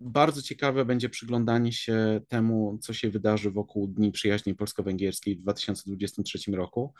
bardzo 0.00 0.42
ciekawe 0.42 0.84
będzie 0.84 1.08
przyglądanie 1.08 1.72
się 1.72 2.20
temu, 2.28 2.78
co 2.82 2.92
się 2.92 3.10
wydarzy 3.10 3.50
wokół 3.50 3.88
Dni 3.88 4.12
Przyjaźni 4.12 4.54
Polsko-Węgierskiej 4.54 5.36
w 5.36 5.40
2023 5.40 6.52
roku. 6.52 6.94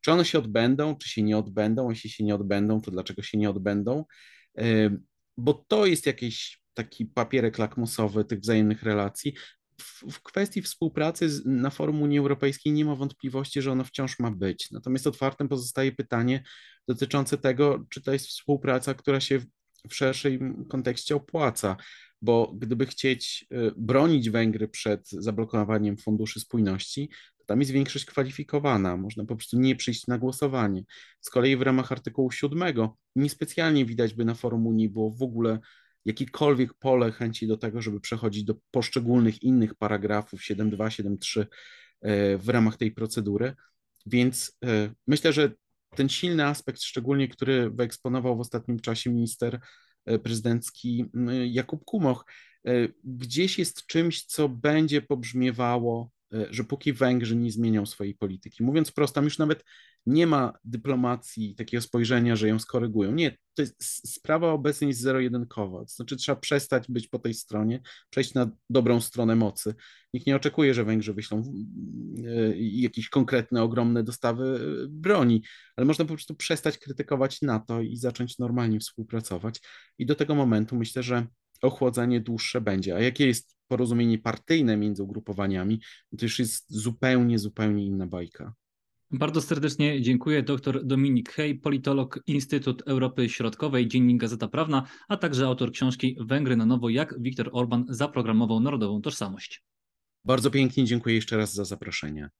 Czy 0.00 0.12
one 0.12 0.24
się 0.24 0.38
odbędą, 0.38 0.96
czy 0.96 1.08
się 1.08 1.22
nie 1.22 1.38
odbędą? 1.38 1.90
Jeśli 1.90 2.10
się 2.10 2.24
nie 2.24 2.34
odbędą, 2.34 2.80
to 2.80 2.90
dlaczego 2.90 3.22
się 3.22 3.38
nie 3.38 3.50
odbędą? 3.50 4.04
E, 4.58 4.96
bo 5.36 5.54
to 5.68 5.86
jest 5.86 6.06
jakiś 6.06 6.60
taki 6.74 7.06
papierek 7.06 7.58
lakmusowy 7.58 8.24
tych 8.24 8.40
wzajemnych 8.40 8.82
relacji 8.82 9.34
w, 10.10 10.22
kwestii 10.22 10.62
współpracy 10.62 11.28
na 11.44 11.70
forum 11.70 12.02
Unii 12.02 12.18
Europejskiej 12.18 12.72
nie 12.72 12.84
ma 12.84 12.94
wątpliwości, 12.94 13.62
że 13.62 13.72
ono 13.72 13.84
wciąż 13.84 14.18
ma 14.18 14.30
być. 14.30 14.70
Natomiast 14.70 15.06
otwartym 15.06 15.48
pozostaje 15.48 15.92
pytanie 15.92 16.42
dotyczące 16.88 17.38
tego, 17.38 17.84
czy 17.90 18.02
to 18.02 18.12
jest 18.12 18.26
współpraca, 18.26 18.94
która 18.94 19.20
się 19.20 19.40
w 19.90 19.94
szerszym 19.94 20.64
kontekście 20.68 21.16
opłaca, 21.16 21.76
bo 22.22 22.54
gdyby 22.58 22.86
chcieć 22.86 23.46
y, 23.52 23.72
bronić 23.76 24.30
Węgry 24.30 24.68
przed 24.68 25.10
zablokowaniem 25.10 25.96
funduszy 25.96 26.40
spójności, 26.40 27.10
to 27.38 27.44
tam 27.46 27.60
jest 27.60 27.72
większość 27.72 28.04
kwalifikowana, 28.04 28.96
można 28.96 29.24
po 29.24 29.36
prostu 29.36 29.58
nie 29.58 29.76
przyjść 29.76 30.06
na 30.06 30.18
głosowanie. 30.18 30.84
Z 31.20 31.30
kolei 31.30 31.56
w 31.56 31.62
ramach 31.62 31.92
artykułu 31.92 32.30
7 32.30 32.62
niespecjalnie 33.16 33.84
widać 33.84 34.14
by 34.14 34.24
na 34.24 34.34
forum 34.34 34.66
Unii 34.66 34.88
było 34.88 35.10
w 35.10 35.22
ogóle 35.22 35.58
jakiekolwiek 36.04 36.74
pole 36.74 37.12
chęci 37.12 37.46
do 37.46 37.56
tego, 37.56 37.82
żeby 37.82 38.00
przechodzić 38.00 38.44
do 38.44 38.54
poszczególnych 38.70 39.42
innych 39.42 39.74
paragrafów 39.74 40.40
7.2, 40.40 40.76
7.3 40.76 41.40
e, 41.40 42.38
w 42.38 42.48
ramach 42.48 42.76
tej 42.76 42.92
procedury. 42.92 43.54
Więc 44.06 44.58
e, 44.64 44.90
myślę, 45.06 45.32
że 45.32 45.52
ten 45.96 46.08
silny 46.08 46.46
aspekt, 46.46 46.82
szczególnie 46.82 47.28
który 47.28 47.70
wyeksponował 47.70 48.36
w 48.36 48.40
ostatnim 48.40 48.80
czasie 48.80 49.10
minister 49.10 49.60
e, 50.04 50.18
prezydencki 50.18 51.04
Jakub 51.46 51.84
Kumoch, 51.84 52.24
gdzieś 53.04 53.58
jest 53.58 53.86
czymś, 53.86 54.24
co 54.24 54.48
będzie 54.48 55.02
pobrzmiewało 55.02 56.10
że 56.50 56.64
póki 56.64 56.92
Węgrzy 56.92 57.36
nie 57.36 57.52
zmienią 57.52 57.86
swojej 57.86 58.14
polityki, 58.14 58.62
mówiąc 58.62 58.92
prosto, 58.92 59.22
już 59.22 59.38
nawet 59.38 59.64
nie 60.06 60.26
ma 60.26 60.52
dyplomacji, 60.64 61.54
takiego 61.54 61.80
spojrzenia, 61.80 62.36
że 62.36 62.48
ją 62.48 62.58
skorygują. 62.58 63.12
Nie, 63.12 63.36
to 63.54 63.62
jest 63.62 64.14
sprawa 64.14 64.52
obecnie 64.52 64.88
jest 64.88 65.00
zero-jedynkowa. 65.00 65.78
To 65.78 65.86
znaczy 65.86 66.16
trzeba 66.16 66.40
przestać 66.40 66.84
być 66.88 67.08
po 67.08 67.18
tej 67.18 67.34
stronie, 67.34 67.80
przejść 68.10 68.34
na 68.34 68.50
dobrą 68.70 69.00
stronę 69.00 69.36
mocy. 69.36 69.74
Nikt 70.14 70.26
nie 70.26 70.36
oczekuje, 70.36 70.74
że 70.74 70.84
Węgrzy 70.84 71.14
wyślą 71.14 71.42
e, 72.26 72.56
jakieś 72.56 73.08
konkretne, 73.08 73.62
ogromne 73.62 74.02
dostawy 74.02 74.44
e, 74.44 74.88
broni, 74.88 75.42
ale 75.76 75.86
można 75.86 76.04
po 76.04 76.14
prostu 76.14 76.34
przestać 76.34 76.78
krytykować 76.78 77.42
NATO 77.42 77.80
i 77.80 77.96
zacząć 77.96 78.38
normalnie 78.38 78.80
współpracować. 78.80 79.60
I 79.98 80.06
do 80.06 80.14
tego 80.14 80.34
momentu 80.34 80.76
myślę, 80.76 81.02
że 81.02 81.26
ochłodzenie 81.62 82.20
dłuższe 82.20 82.60
będzie. 82.60 82.96
A 82.96 83.00
jakie 83.00 83.26
jest 83.26 83.56
porozumienie 83.68 84.18
partyjne 84.18 84.76
między 84.76 85.02
ugrupowaniami, 85.02 85.80
to 86.18 86.24
już 86.24 86.38
jest 86.38 86.64
zupełnie, 86.68 87.38
zupełnie 87.38 87.84
inna 87.86 88.06
bajka. 88.06 88.54
Bardzo 89.12 89.42
serdecznie 89.42 90.02
dziękuję 90.02 90.42
dr 90.42 90.86
Dominik 90.86 91.32
Hej, 91.32 91.54
politolog 91.54 92.20
Instytut 92.26 92.82
Europy 92.82 93.28
Środkowej, 93.28 93.88
Dziennik 93.88 94.20
Gazeta 94.20 94.48
Prawna, 94.48 94.86
a 95.08 95.16
także 95.16 95.46
autor 95.46 95.72
książki 95.72 96.16
Węgry 96.20 96.56
na 96.56 96.66
nowo, 96.66 96.88
jak 96.88 97.20
Viktor 97.20 97.50
Orban 97.52 97.84
zaprogramował 97.88 98.60
narodową 98.60 99.02
tożsamość. 99.02 99.62
Bardzo 100.24 100.50
pięknie 100.50 100.84
dziękuję 100.84 101.14
jeszcze 101.14 101.36
raz 101.36 101.54
za 101.54 101.64
zaproszenie. 101.64 102.30